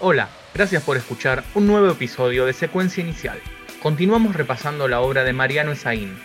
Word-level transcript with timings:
Hola, 0.00 0.28
gracias 0.54 0.84
por 0.84 0.96
escuchar 0.96 1.42
un 1.56 1.66
nuevo 1.66 1.88
episodio 1.88 2.46
de 2.46 2.52
Secuencia 2.52 3.02
Inicial. 3.02 3.36
Continuamos 3.82 4.36
repasando 4.36 4.86
la 4.86 5.00
obra 5.00 5.24
de 5.24 5.32
Mariano 5.32 5.72
Esaín, 5.72 6.16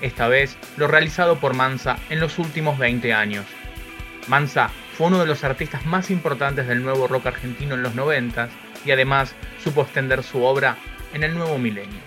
esta 0.00 0.26
vez 0.26 0.56
lo 0.76 0.88
realizado 0.88 1.38
por 1.38 1.54
Mansa 1.54 1.94
en 2.08 2.18
los 2.18 2.40
últimos 2.40 2.76
20 2.76 3.12
años. 3.12 3.46
Mansa 4.26 4.70
fue 4.94 5.06
uno 5.06 5.20
de 5.20 5.26
los 5.26 5.44
artistas 5.44 5.86
más 5.86 6.10
importantes 6.10 6.66
del 6.66 6.82
nuevo 6.82 7.06
rock 7.06 7.26
argentino 7.26 7.76
en 7.76 7.84
los 7.84 7.94
90 7.94 8.48
y 8.84 8.90
además 8.90 9.32
supo 9.62 9.82
extender 9.82 10.24
su 10.24 10.42
obra 10.42 10.76
en 11.14 11.22
el 11.22 11.32
nuevo 11.32 11.56
milenio. 11.56 12.00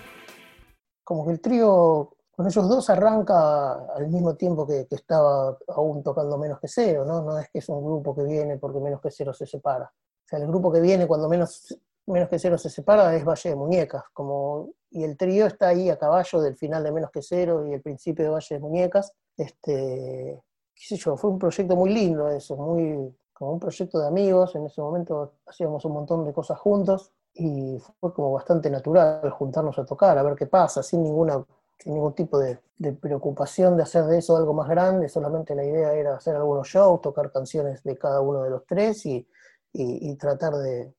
Como 1.05 1.25
que 1.25 1.31
el 1.31 1.39
trío 1.39 2.17
con 2.35 2.47
ellos 2.47 2.67
dos 2.67 2.89
arranca 2.89 3.75
al 3.95 4.09
mismo 4.09 4.35
tiempo 4.35 4.67
que, 4.67 4.87
estaba 4.91 5.57
aún 5.69 6.03
tocando 6.03 6.37
menos 6.37 6.59
que 6.59 6.67
cero, 6.67 7.05
¿no? 7.07 7.21
No 7.21 7.39
es 7.39 7.47
que 7.49 7.59
es 7.59 7.69
un 7.69 7.81
grupo 7.81 8.13
que 8.13 8.23
viene 8.23 8.57
porque 8.57 8.81
menos 8.81 8.99
que 8.99 9.09
cero 9.09 9.33
se 9.33 9.45
separa 9.45 9.89
el 10.37 10.47
grupo 10.47 10.71
que 10.71 10.81
viene 10.81 11.07
cuando 11.07 11.29
menos, 11.29 11.77
menos 12.07 12.29
que 12.29 12.39
cero 12.39 12.57
se 12.57 12.69
separa 12.69 13.15
es 13.15 13.23
Valle 13.23 13.49
de 13.49 13.55
Muñecas, 13.55 14.03
como, 14.13 14.69
y 14.89 15.03
el 15.03 15.17
trío 15.17 15.45
está 15.45 15.69
ahí 15.69 15.89
a 15.89 15.97
caballo 15.97 16.41
del 16.41 16.55
final 16.55 16.83
de 16.83 16.91
menos 16.91 17.11
que 17.11 17.21
cero 17.21 17.65
y 17.67 17.73
el 17.73 17.81
principio 17.81 18.25
de 18.25 18.31
Valle 18.31 18.55
de 18.55 18.59
Muñecas. 18.59 19.13
Este, 19.37 20.41
qué 20.75 20.83
sé 20.85 20.97
yo, 20.97 21.17
fue 21.17 21.29
un 21.29 21.39
proyecto 21.39 21.75
muy 21.75 21.91
lindo 21.93 22.29
eso, 22.29 22.55
muy, 22.55 23.15
como 23.33 23.53
un 23.53 23.59
proyecto 23.59 23.99
de 23.99 24.07
amigos, 24.07 24.55
en 24.55 24.65
ese 24.65 24.81
momento 24.81 25.33
hacíamos 25.45 25.83
un 25.85 25.93
montón 25.93 26.25
de 26.25 26.33
cosas 26.33 26.59
juntos 26.59 27.11
y 27.33 27.79
fue 27.99 28.13
como 28.13 28.31
bastante 28.31 28.69
natural 28.69 29.29
juntarnos 29.31 29.77
a 29.79 29.85
tocar, 29.85 30.17
a 30.17 30.23
ver 30.23 30.35
qué 30.35 30.45
pasa, 30.45 30.83
sin 30.83 31.03
ninguna 31.03 31.43
sin 31.79 31.95
ningún 31.95 32.13
tipo 32.13 32.37
de, 32.37 32.59
de, 32.77 32.93
preocupación 32.93 33.75
de 33.75 33.83
hacer 33.83 34.05
de 34.05 34.19
eso 34.19 34.37
algo 34.37 34.53
más 34.53 34.69
grande, 34.69 35.09
solamente 35.09 35.53
la 35.53 35.65
idea 35.65 35.93
era 35.93 36.15
hacer 36.15 36.35
algunos 36.35 36.67
shows, 36.67 37.01
tocar 37.01 37.29
canciones 37.31 37.83
de 37.83 37.97
cada 37.97 38.21
uno 38.21 38.43
de 38.43 38.51
los 38.51 38.65
tres 38.65 39.05
y, 39.05 39.27
y, 39.73 40.15
tratar 40.15 40.53
de, 40.53 40.93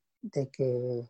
que, 0.51 1.05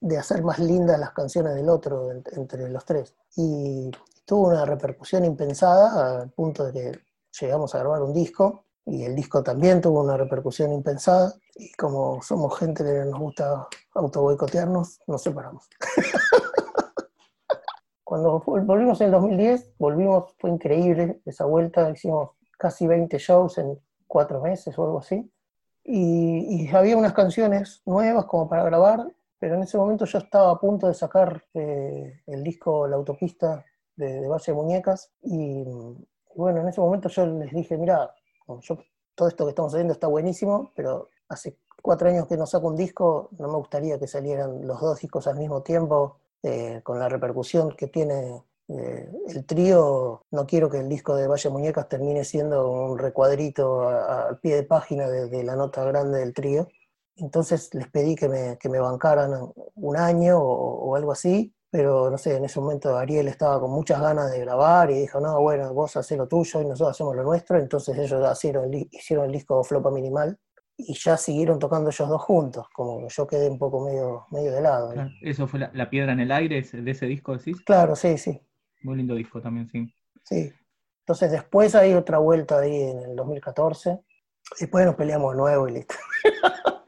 de, 0.00 0.18
hacer 0.18 0.42
más 0.42 0.58
lindas 0.58 0.98
las 0.98 1.12
canciones 1.12 1.54
del 1.54 1.68
otro 1.68 2.10
entre 2.10 2.68
los 2.68 2.84
tres. 2.84 3.14
Y 3.36 3.90
tuvo 4.24 4.48
una 4.48 4.64
repercusión 4.64 5.24
impensada 5.24 6.22
al 6.22 6.30
punto 6.30 6.64
de 6.64 6.72
que 6.72 7.00
llegamos 7.40 7.74
a 7.74 7.78
grabar 7.78 8.02
un 8.02 8.12
disco 8.12 8.64
y 8.84 9.04
el 9.04 9.14
disco 9.14 9.42
también 9.42 9.80
tuvo 9.80 10.02
una 10.02 10.16
repercusión 10.16 10.72
impensada 10.72 11.34
y 11.54 11.72
como 11.72 12.20
somos 12.22 12.58
gente 12.58 12.82
que 12.82 13.04
nos 13.04 13.20
gusta 13.20 13.68
auto 13.94 14.22
boicotearnos, 14.22 15.00
nos 15.06 15.22
separamos. 15.22 15.68
Cuando 18.04 18.40
volvimos 18.40 19.00
en 19.00 19.06
el 19.06 19.12
2010, 19.12 19.74
volvimos, 19.78 20.34
fue 20.38 20.50
increíble 20.50 21.22
esa 21.24 21.46
vuelta, 21.46 21.90
hicimos 21.90 22.32
casi 22.58 22.86
20 22.86 23.16
shows 23.18 23.58
en 23.58 23.78
cuatro 24.06 24.40
meses 24.40 24.76
o 24.78 24.84
algo 24.84 24.98
así. 24.98 25.30
Y, 25.84 26.68
había 26.74 26.96
unas 26.96 27.12
canciones 27.12 27.82
nuevas 27.84 28.26
como 28.26 28.48
para 28.48 28.64
grabar, 28.64 29.06
pero 29.38 29.56
en 29.56 29.62
ese 29.62 29.76
momento 29.76 30.04
yo 30.04 30.18
estaba 30.18 30.52
a 30.52 30.60
punto 30.60 30.86
de 30.86 30.94
sacar 30.94 31.44
eh, 31.54 32.20
el 32.26 32.42
disco 32.42 32.86
La 32.86 32.96
Autopista 32.96 33.64
de, 33.96 34.20
de 34.20 34.28
de 34.28 34.52
Muñecas 34.52 35.10
y, 35.22 35.64
bueno, 36.34 36.60
en 36.60 36.68
ese 36.68 36.80
momento 36.80 37.08
yo 37.08 37.26
les 37.26 37.52
dije, 37.52 37.76
mira, 37.76 38.14
todo 39.14 39.28
esto 39.28 39.44
que 39.44 39.50
estamos 39.50 39.74
haciendo 39.74 39.92
está 39.92 40.06
buenísimo, 40.06 40.72
pero 40.74 41.10
hace 41.28 41.58
cuatro 41.82 42.08
años 42.08 42.26
que 42.26 42.36
no 42.36 42.46
saco 42.46 42.68
un 42.68 42.76
disco, 42.76 43.30
no 43.38 43.48
me 43.48 43.56
gustaría 43.56 43.98
que 43.98 44.06
salieran 44.06 44.66
los 44.66 44.80
dos 44.80 45.00
discos 45.00 45.26
al 45.26 45.36
mismo 45.36 45.62
tiempo, 45.62 46.18
eh, 46.42 46.80
con 46.82 46.98
la 46.98 47.08
repercusión 47.08 47.72
que 47.76 47.86
tiene 47.86 48.42
eh, 48.68 49.08
el 49.28 49.44
trío, 49.44 50.24
no 50.30 50.46
quiero 50.46 50.70
que 50.70 50.78
el 50.78 50.88
disco 50.88 51.16
de 51.16 51.26
Valle 51.26 51.50
Muñecas 51.50 51.88
termine 51.88 52.24
siendo 52.24 52.70
un 52.70 52.98
recuadrito 52.98 53.88
al 53.88 54.38
pie 54.38 54.56
de 54.56 54.62
página 54.62 55.08
de, 55.08 55.42
la 55.42 55.56
nota 55.56 55.84
grande 55.84 56.20
del 56.20 56.32
trío. 56.32 56.68
Entonces 57.16 57.74
les 57.74 57.90
pedí 57.90 58.14
que 58.14 58.28
me, 58.28 58.56
que 58.58 58.68
me 58.68 58.78
bancaran 58.78 59.32
un 59.74 59.96
año 59.96 60.38
o, 60.38 60.96
algo 60.96 61.12
así, 61.12 61.54
pero 61.70 62.10
no 62.10 62.16
sé, 62.16 62.36
en 62.36 62.44
ese 62.44 62.60
momento 62.60 62.96
Ariel 62.96 63.28
estaba 63.28 63.60
con 63.60 63.70
muchas 63.70 64.00
ganas 64.00 64.30
de 64.30 64.40
grabar 64.40 64.90
y 64.90 65.00
dijo, 65.00 65.20
no, 65.20 65.40
bueno, 65.40 65.74
vos 65.74 65.96
haces 65.96 66.16
lo 66.16 66.26
tuyo 66.26 66.60
y 66.60 66.64
nosotros 66.64 66.90
hacemos 66.90 67.16
lo 67.16 67.22
nuestro. 67.24 67.58
Entonces 67.58 67.96
ellos 67.98 68.26
hicieron, 68.32 68.72
hicieron 68.72 69.26
el 69.26 69.32
disco 69.32 69.62
Flopa 69.64 69.90
Minimal 69.90 70.38
y 70.76 70.94
ya 70.94 71.16
siguieron 71.16 71.58
tocando 71.58 71.90
ellos 71.90 72.08
dos 72.08 72.22
juntos, 72.22 72.66
como 72.72 73.06
yo 73.06 73.26
quedé 73.26 73.50
un 73.50 73.58
poco 73.58 73.84
medio, 73.84 74.26
medio 74.30 74.52
de 74.52 74.62
lado. 74.62 74.94
¿Eso 75.20 75.46
fue 75.46 75.60
la, 75.60 75.70
la, 75.74 75.90
piedra 75.90 76.12
en 76.12 76.20
el 76.20 76.32
aire 76.32 76.62
de 76.62 76.90
ese 76.90 77.06
disco, 77.06 77.36
decís? 77.36 77.60
Claro, 77.64 77.94
sí, 77.94 78.16
sí. 78.16 78.40
Muy 78.82 78.96
lindo 78.96 79.14
disco 79.14 79.40
también, 79.40 79.68
sí. 79.68 79.92
Sí. 80.24 80.52
Entonces 81.00 81.30
después 81.30 81.74
hay 81.74 81.94
otra 81.94 82.18
vuelta 82.18 82.60
ahí 82.60 82.82
en 82.82 82.98
el 82.98 83.16
2014. 83.16 84.00
Después 84.58 84.86
nos 84.86 84.94
peleamos 84.94 85.32
de 85.32 85.38
nuevo 85.38 85.68
y 85.68 85.72
listo. 85.72 85.94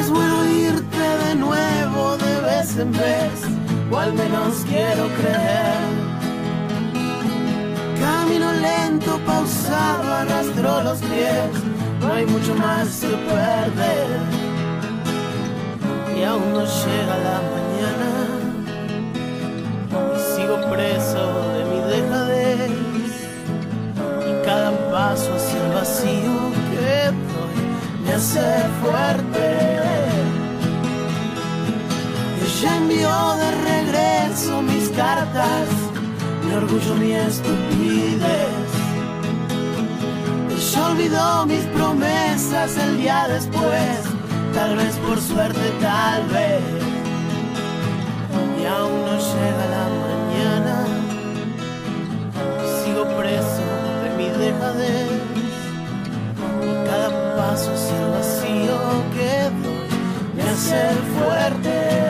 Es 0.00 0.08
bueno 0.08 0.46
irte 0.46 0.98
de 0.98 1.34
nuevo 1.34 2.16
de 2.16 2.40
vez 2.40 2.76
en 2.78 2.90
vez, 2.90 3.44
o 3.90 3.98
al 3.98 4.14
menos 4.14 4.64
quiero 4.66 5.08
creer. 5.18 5.90
Camino 8.00 8.50
lento, 8.52 9.20
pausado, 9.26 10.14
arrastro 10.14 10.82
los 10.82 11.00
pies, 11.00 11.64
no 12.00 12.12
hay 12.12 12.24
mucho 12.24 12.54
más 12.54 13.00
que 13.00 13.08
perder. 13.08 14.08
Y 16.16 16.22
aún 16.22 16.52
no 16.52 16.64
llega 16.64 17.18
la 17.18 17.42
mañana 17.42 18.39
preso 20.56 21.22
de 21.54 21.64
mi 21.64 21.80
dejadez 21.94 22.70
y 24.28 24.44
cada 24.44 24.70
paso 24.90 25.34
hacia 25.34 25.66
el 25.66 25.72
vacío 25.72 26.36
que 26.70 27.06
doy 27.30 28.04
me 28.04 28.12
hace 28.12 28.46
fuerte. 28.82 29.70
Ella 32.44 32.76
envió 32.76 33.34
de 33.36 33.50
regreso 33.70 34.62
mis 34.62 34.88
cartas, 34.90 35.68
mi 36.44 36.52
orgullo, 36.54 36.94
mi 36.96 37.12
estupidez. 37.12 38.70
Ella 40.56 40.86
olvidó 40.88 41.46
mis 41.46 41.64
promesas 41.76 42.76
el 42.76 42.98
día 42.98 43.26
después, 43.28 44.00
tal 44.54 44.76
vez 44.76 44.94
por 44.96 45.20
suerte, 45.20 45.72
tal 45.80 46.26
vez. 46.28 46.60
Y 48.60 48.66
aún 48.66 49.00
no 49.06 49.16
llega 49.16 49.66
la 49.70 49.89
cada 57.50 57.56
paso 57.56 57.72
hacia 57.72 57.98
el 57.98 58.10
vacío 58.10 58.78
que 59.14 59.50
doy 59.62 60.36
me 60.36 60.42
fuerte. 61.18 62.09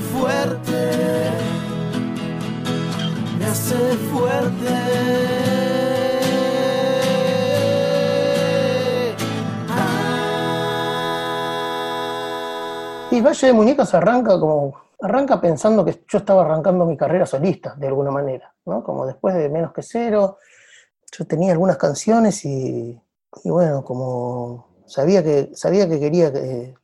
Fuerte, 0.00 1.30
me 3.38 3.44
hace 3.46 3.76
fuerte. 4.10 5.16
Y 13.10 13.20
Valle 13.20 13.46
de 13.46 13.52
Muñecas 13.52 13.94
arranca 13.94 14.38
como 14.38 14.74
arranca 15.00 15.40
pensando 15.40 15.84
que 15.84 16.04
yo 16.08 16.18
estaba 16.18 16.42
arrancando 16.42 16.84
mi 16.84 16.96
carrera 16.96 17.26
solista 17.26 17.74
de 17.76 17.86
alguna 17.86 18.10
manera, 18.10 18.54
¿no? 18.64 18.82
Como 18.82 19.06
después 19.06 19.34
de 19.34 19.48
Menos 19.48 19.72
que 19.72 19.82
Cero, 19.82 20.38
yo 21.12 21.24
tenía 21.26 21.52
algunas 21.52 21.76
canciones 21.76 22.44
y, 22.44 23.00
bueno, 23.44 23.84
como 23.84 24.66
sabía 24.86 25.22
que 25.22 25.50
sabía 25.54 25.88
que 25.88 26.00
quería 26.00 26.32
que, 26.32 26.74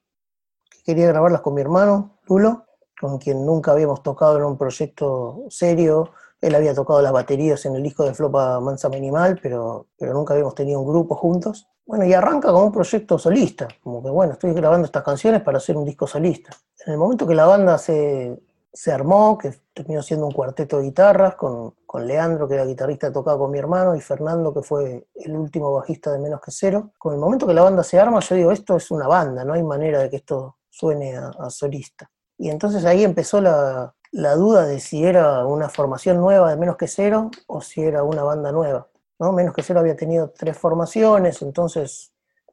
que 0.70 0.82
quería 0.84 1.08
grabarlas 1.08 1.40
con 1.40 1.54
mi 1.54 1.60
hermano 1.60 2.18
Lulo, 2.26 2.64
con 3.02 3.18
quien 3.18 3.44
nunca 3.44 3.72
habíamos 3.72 4.00
tocado 4.02 4.36
en 4.36 4.44
un 4.44 4.56
proyecto 4.56 5.42
serio. 5.50 6.10
Él 6.40 6.54
había 6.54 6.72
tocado 6.72 7.02
las 7.02 7.12
baterías 7.12 7.66
en 7.66 7.74
el 7.74 7.82
disco 7.82 8.04
de 8.04 8.14
Flopa 8.14 8.60
Mansa 8.60 8.88
Minimal, 8.88 9.40
pero, 9.42 9.88
pero 9.98 10.14
nunca 10.14 10.34
habíamos 10.34 10.54
tenido 10.54 10.80
un 10.80 10.86
grupo 10.86 11.16
juntos. 11.16 11.66
Bueno, 11.84 12.04
y 12.04 12.12
arranca 12.14 12.52
como 12.52 12.66
un 12.66 12.72
proyecto 12.72 13.18
solista, 13.18 13.66
como 13.82 14.02
que 14.04 14.08
bueno, 14.08 14.34
estoy 14.34 14.52
grabando 14.52 14.86
estas 14.86 15.02
canciones 15.02 15.42
para 15.42 15.58
hacer 15.58 15.76
un 15.76 15.84
disco 15.84 16.06
solista. 16.06 16.56
En 16.86 16.92
el 16.92 16.98
momento 16.98 17.26
que 17.26 17.34
la 17.34 17.44
banda 17.44 17.76
se, 17.76 18.40
se 18.72 18.92
armó, 18.92 19.36
que 19.36 19.52
terminó 19.74 20.00
siendo 20.00 20.26
un 20.26 20.32
cuarteto 20.32 20.78
de 20.78 20.84
guitarras, 20.84 21.34
con, 21.34 21.74
con 21.84 22.06
Leandro, 22.06 22.46
que 22.46 22.54
era 22.54 22.64
guitarrista 22.64 23.08
que 23.08 23.14
tocaba 23.14 23.36
con 23.36 23.50
mi 23.50 23.58
hermano, 23.58 23.96
y 23.96 24.00
Fernando, 24.00 24.54
que 24.54 24.62
fue 24.62 25.08
el 25.16 25.36
último 25.36 25.72
bajista 25.72 26.12
de 26.12 26.20
Menos 26.20 26.40
que 26.40 26.52
Cero. 26.52 26.92
Con 26.98 27.14
el 27.14 27.18
momento 27.18 27.48
que 27.48 27.54
la 27.54 27.62
banda 27.62 27.82
se 27.82 27.98
arma, 27.98 28.20
yo 28.20 28.36
digo, 28.36 28.52
esto 28.52 28.76
es 28.76 28.92
una 28.92 29.08
banda, 29.08 29.44
no 29.44 29.54
hay 29.54 29.64
manera 29.64 29.98
de 29.98 30.08
que 30.08 30.16
esto 30.16 30.58
suene 30.70 31.16
a, 31.16 31.30
a 31.36 31.50
solista. 31.50 32.08
Y 32.38 32.50
entonces 32.50 32.84
ahí 32.84 33.04
empezó 33.04 33.40
la, 33.40 33.94
la 34.12 34.34
duda 34.36 34.66
de 34.66 34.78
si 34.78 35.04
era 35.04 35.46
una 35.46 35.70
formación 35.70 36.18
nueva 36.18 36.50
de 36.50 36.56
Menos 36.56 36.76
que 36.76 36.86
Cero 36.86 37.30
o 37.46 37.62
si 37.62 37.82
era 37.82 38.02
una 38.04 38.22
banda 38.22 38.52
nueva. 38.52 38.88
¿no? 39.18 39.32
Menos 39.32 39.54
que 39.54 39.62
Cero 39.62 39.80
había 39.80 39.96
tenido 39.96 40.30
tres 40.30 40.56
formaciones, 40.58 41.40
entonces 41.42 42.12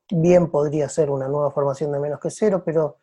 bien 0.09 0.49
podría 0.49 0.87
ser 0.89 1.09
una 1.09 1.27
nueva 1.27 1.51
formación 1.51 1.91
de 1.91 1.99
Menos 1.99 2.19
que 2.21 2.31
Cero, 2.31 2.63
pero 2.65 2.97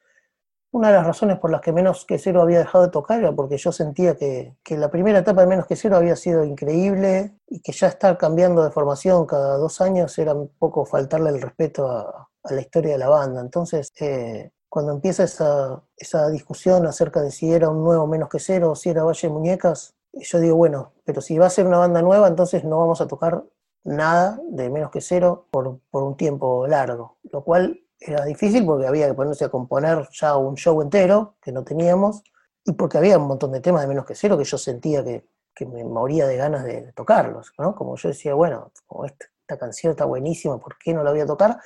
una 0.72 0.88
de 0.88 0.94
las 0.94 1.06
razones 1.06 1.38
por 1.38 1.50
las 1.50 1.60
que 1.60 1.72
Menos 1.72 2.06
que 2.06 2.18
Cero 2.18 2.40
había 2.42 2.58
dejado 2.58 2.86
de 2.86 2.90
tocar 2.90 3.20
era 3.20 3.32
porque 3.32 3.58
yo 3.58 3.72
sentía 3.72 4.16
que, 4.16 4.56
que 4.62 4.78
la 4.78 4.90
primera 4.90 5.18
etapa 5.18 5.42
de 5.42 5.48
Menos 5.48 5.66
que 5.66 5.76
Cero 5.76 5.96
había 5.96 6.16
sido 6.16 6.42
increíble 6.44 7.38
y 7.46 7.60
que 7.60 7.72
ya 7.72 7.88
estar 7.88 8.16
cambiando 8.16 8.64
de 8.64 8.70
formación 8.70 9.26
cada 9.26 9.58
dos 9.58 9.82
años 9.82 10.16
era 10.18 10.32
un 10.34 10.48
poco 10.58 10.86
faltarle 10.86 11.28
el 11.28 11.42
respeto 11.42 11.90
a, 11.90 12.28
a 12.42 12.52
la 12.54 12.60
historia 12.60 12.92
de 12.92 12.98
la 12.98 13.08
banda. 13.08 13.40
Entonces, 13.42 13.92
eh, 14.00 14.50
cuando 14.76 14.92
empieza 14.92 15.24
esa, 15.24 15.82
esa 15.96 16.28
discusión 16.28 16.86
acerca 16.86 17.22
de 17.22 17.30
si 17.30 17.50
era 17.50 17.70
un 17.70 17.82
nuevo 17.82 18.06
Menos 18.06 18.28
que 18.28 18.38
Cero 18.38 18.72
o 18.72 18.74
si 18.74 18.90
era 18.90 19.04
Valle 19.04 19.26
de 19.26 19.32
Muñecas, 19.32 19.94
yo 20.12 20.38
digo, 20.38 20.54
bueno, 20.54 20.92
pero 21.02 21.22
si 21.22 21.38
va 21.38 21.46
a 21.46 21.50
ser 21.50 21.66
una 21.66 21.78
banda 21.78 22.02
nueva, 22.02 22.28
entonces 22.28 22.62
no 22.62 22.78
vamos 22.80 23.00
a 23.00 23.08
tocar 23.08 23.42
nada 23.84 24.38
de 24.50 24.68
menos 24.68 24.90
que 24.90 25.00
cero 25.00 25.46
por, 25.50 25.80
por, 25.90 26.02
un 26.02 26.14
tiempo 26.14 26.66
largo, 26.66 27.16
lo 27.32 27.42
cual 27.42 27.80
era 27.98 28.26
difícil 28.26 28.66
porque 28.66 28.86
había 28.86 29.06
que 29.06 29.14
ponerse 29.14 29.46
a 29.46 29.48
componer 29.48 30.06
ya 30.12 30.36
un 30.36 30.56
show 30.56 30.82
entero 30.82 31.36
que 31.40 31.52
no 31.52 31.64
teníamos 31.64 32.22
y 32.62 32.72
porque 32.72 32.98
había 32.98 33.16
un 33.16 33.28
montón 33.28 33.52
de 33.52 33.60
temas 33.60 33.80
de 33.80 33.88
menos 33.88 34.04
que 34.04 34.14
cero 34.14 34.36
que 34.36 34.44
yo 34.44 34.58
sentía 34.58 35.02
que, 35.02 35.26
que 35.54 35.64
me 35.64 35.84
moría 35.84 36.26
de 36.26 36.36
ganas 36.36 36.64
de, 36.64 36.92
tocarlos, 36.92 37.50
¿no? 37.56 37.74
Como 37.74 37.96
yo 37.96 38.10
decía, 38.10 38.34
bueno, 38.34 38.72
como 38.84 39.06
esta, 39.06 39.24
esta, 39.40 39.56
canción 39.56 39.92
está 39.92 40.04
buenísima, 40.04 40.58
¿por 40.58 40.76
qué 40.76 40.92
no 40.92 41.02
la 41.02 41.12
voy 41.12 41.20
a 41.20 41.26
tocar? 41.26 41.60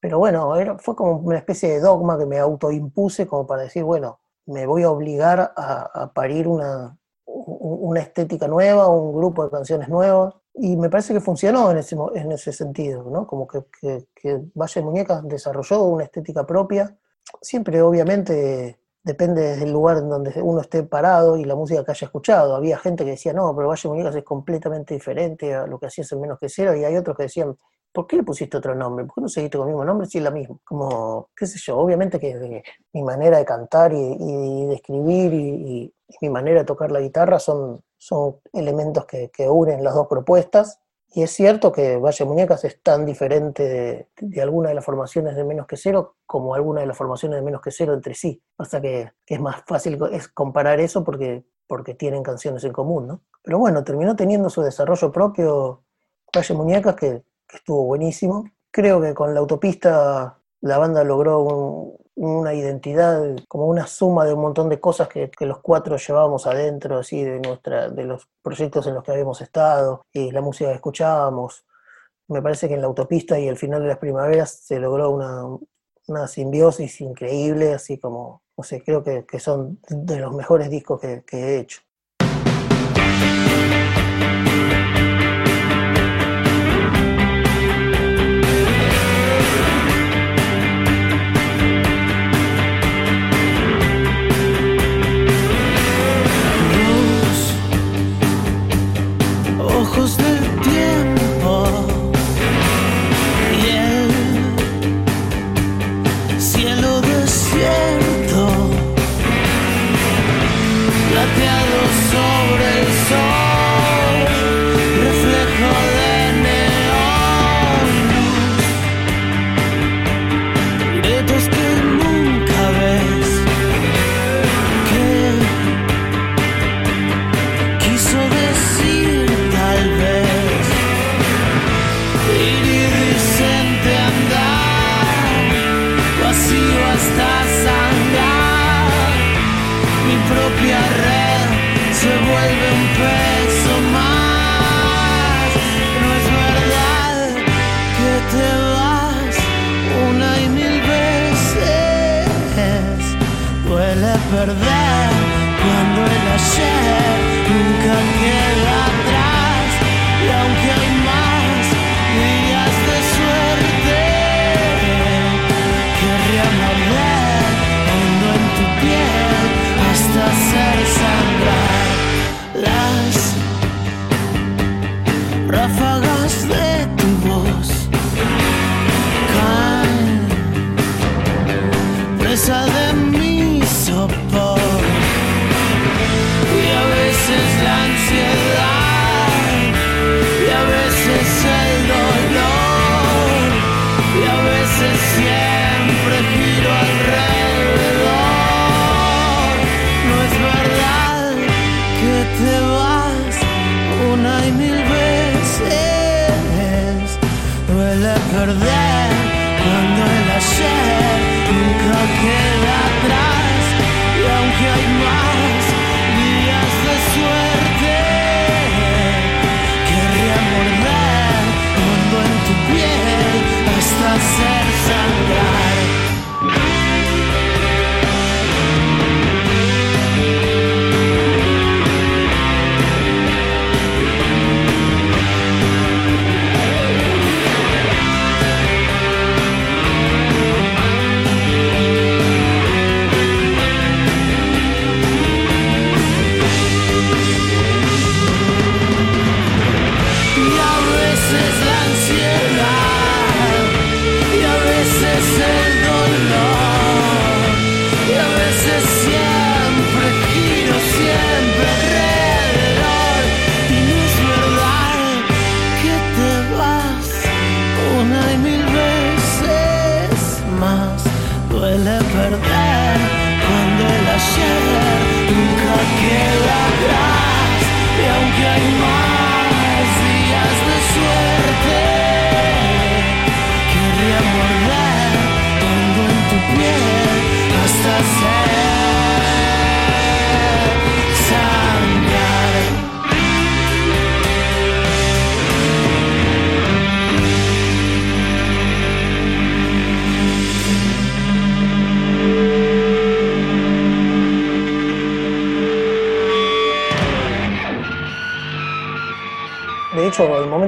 Pero 0.00 0.18
bueno, 0.18 0.56
era, 0.56 0.78
fue 0.78 0.94
como 0.94 1.18
una 1.18 1.38
especie 1.38 1.70
de 1.70 1.80
dogma 1.80 2.18
que 2.18 2.26
me 2.26 2.38
autoimpuse 2.38 3.26
como 3.26 3.46
para 3.46 3.62
decir, 3.62 3.84
bueno, 3.84 4.20
me 4.46 4.66
voy 4.66 4.82
a 4.82 4.90
obligar 4.90 5.52
a, 5.56 6.02
a 6.02 6.12
parir 6.12 6.46
una, 6.46 6.96
una 7.26 8.00
estética 8.00 8.46
nueva, 8.48 8.88
un 8.88 9.14
grupo 9.16 9.44
de 9.44 9.50
canciones 9.50 9.88
nuevas, 9.88 10.34
y 10.54 10.76
me 10.76 10.88
parece 10.88 11.12
que 11.12 11.20
funcionó 11.20 11.70
en 11.70 11.78
ese, 11.78 11.96
en 12.14 12.32
ese 12.32 12.52
sentido, 12.52 13.10
¿no? 13.10 13.26
Como 13.26 13.46
que, 13.46 13.64
que, 13.80 14.06
que 14.14 14.40
Valle 14.54 14.80
de 14.80 14.84
Muñecas 14.86 15.22
desarrolló 15.26 15.82
una 15.84 16.04
estética 16.04 16.46
propia, 16.46 16.96
siempre 17.42 17.82
obviamente 17.82 18.78
depende 19.02 19.56
del 19.56 19.72
lugar 19.72 19.98
en 19.98 20.08
donde 20.08 20.42
uno 20.42 20.60
esté 20.60 20.82
parado 20.82 21.36
y 21.36 21.44
la 21.44 21.54
música 21.54 21.84
que 21.84 21.92
haya 21.92 22.06
escuchado. 22.06 22.56
Había 22.56 22.78
gente 22.78 23.04
que 23.04 23.10
decía, 23.10 23.32
no, 23.32 23.54
pero 23.54 23.68
Valle 23.68 23.82
de 23.82 23.88
Muñecas 23.88 24.16
es 24.16 24.24
completamente 24.24 24.94
diferente 24.94 25.54
a 25.54 25.66
lo 25.66 25.78
que 25.78 25.86
hacías 25.86 26.10
en 26.12 26.20
Menos 26.20 26.38
que 26.38 26.48
Cero, 26.48 26.74
y 26.74 26.84
hay 26.84 26.96
otros 26.96 27.16
que 27.16 27.24
decían, 27.24 27.56
¿por 27.96 28.06
qué 28.06 28.16
le 28.16 28.24
pusiste 28.24 28.58
otro 28.58 28.74
nombre? 28.74 29.06
¿Por 29.06 29.14
qué 29.14 29.20
no 29.22 29.28
seguiste 29.30 29.56
con 29.56 29.68
el 29.68 29.72
mismo 29.72 29.86
nombre 29.86 30.06
si 30.06 30.18
es 30.18 30.24
la 30.24 30.30
misma? 30.30 30.58
Como, 30.64 31.30
qué 31.34 31.46
sé 31.46 31.58
yo, 31.58 31.78
obviamente 31.78 32.20
que, 32.20 32.34
que 32.34 32.62
mi 32.92 33.02
manera 33.02 33.38
de 33.38 33.46
cantar 33.46 33.94
y, 33.94 33.96
y 33.96 34.66
de 34.66 34.74
escribir 34.74 35.32
y, 35.32 35.38
y, 35.38 35.92
mi 36.20 36.28
manera 36.28 36.60
de 36.60 36.66
tocar 36.66 36.92
la 36.92 37.00
guitarra 37.00 37.38
son, 37.38 37.80
son 37.96 38.36
elementos 38.52 39.06
que, 39.06 39.30
que, 39.30 39.48
unen 39.48 39.82
las 39.82 39.94
dos 39.94 40.08
propuestas. 40.08 40.78
Y 41.08 41.22
es 41.22 41.30
cierto 41.30 41.72
que 41.72 41.96
Valle 41.96 42.24
Muñecas 42.26 42.64
es 42.64 42.82
tan 42.82 43.06
diferente 43.06 43.62
de, 43.62 44.08
de, 44.20 44.42
alguna 44.42 44.68
de 44.68 44.74
las 44.74 44.84
formaciones 44.84 45.34
de 45.34 45.44
Menos 45.44 45.66
que 45.66 45.78
Cero 45.78 46.16
como 46.26 46.54
alguna 46.54 46.82
de 46.82 46.86
las 46.88 46.98
formaciones 46.98 47.38
de 47.38 47.42
Menos 47.42 47.62
que 47.62 47.70
Cero 47.70 47.94
entre 47.94 48.14
sí. 48.14 48.42
O 48.58 48.66
sea 48.66 48.82
que, 48.82 49.10
que 49.24 49.36
es 49.36 49.40
más 49.40 49.62
fácil 49.66 49.98
es 50.12 50.28
comparar 50.28 50.80
eso 50.80 51.02
porque, 51.02 51.46
porque 51.66 51.94
tienen 51.94 52.22
canciones 52.22 52.62
en 52.64 52.72
común, 52.72 53.06
¿no? 53.06 53.22
Pero 53.42 53.58
bueno, 53.58 53.82
terminó 53.84 54.14
teniendo 54.14 54.50
su 54.50 54.60
desarrollo 54.60 55.10
propio 55.10 55.82
Valle 56.34 56.54
Muñecas 56.54 56.94
que, 56.94 57.24
que 57.48 57.58
estuvo 57.58 57.84
buenísimo. 57.84 58.44
Creo 58.70 59.00
que 59.00 59.14
con 59.14 59.34
la 59.34 59.40
autopista 59.40 60.38
la 60.60 60.78
banda 60.78 61.04
logró 61.04 61.40
un, 61.40 61.96
una 62.16 62.54
identidad, 62.54 63.36
como 63.46 63.66
una 63.66 63.86
suma 63.86 64.24
de 64.24 64.32
un 64.32 64.40
montón 64.40 64.68
de 64.70 64.80
cosas 64.80 65.08
que, 65.08 65.30
que, 65.30 65.44
los 65.46 65.58
cuatro 65.60 65.96
llevábamos 65.98 66.46
adentro, 66.46 66.98
así, 66.98 67.22
de, 67.22 67.40
nuestra, 67.40 67.90
de 67.90 68.04
los 68.04 68.26
proyectos 68.42 68.86
en 68.86 68.94
los 68.94 69.04
que 69.04 69.12
habíamos 69.12 69.40
estado 69.42 70.06
y 70.12 70.30
la 70.32 70.40
música 70.40 70.70
que 70.70 70.76
escuchábamos. 70.76 71.66
Me 72.28 72.42
parece 72.42 72.68
que 72.68 72.74
en 72.74 72.80
la 72.80 72.86
autopista 72.86 73.38
y 73.38 73.46
el 73.48 73.58
final 73.58 73.82
de 73.82 73.88
las 73.88 73.98
primaveras 73.98 74.50
se 74.50 74.80
logró 74.80 75.10
una, 75.10 75.44
una 76.08 76.26
simbiosis 76.26 77.00
increíble, 77.02 77.74
así 77.74 77.98
como, 77.98 78.42
no 78.56 78.64
sé, 78.64 78.82
creo 78.82 79.04
que, 79.04 79.26
que 79.26 79.38
son 79.38 79.78
de 79.88 80.18
los 80.18 80.34
mejores 80.34 80.70
discos 80.70 81.00
que, 81.00 81.22
que 81.24 81.36
he 81.36 81.58
hecho. 81.60 81.82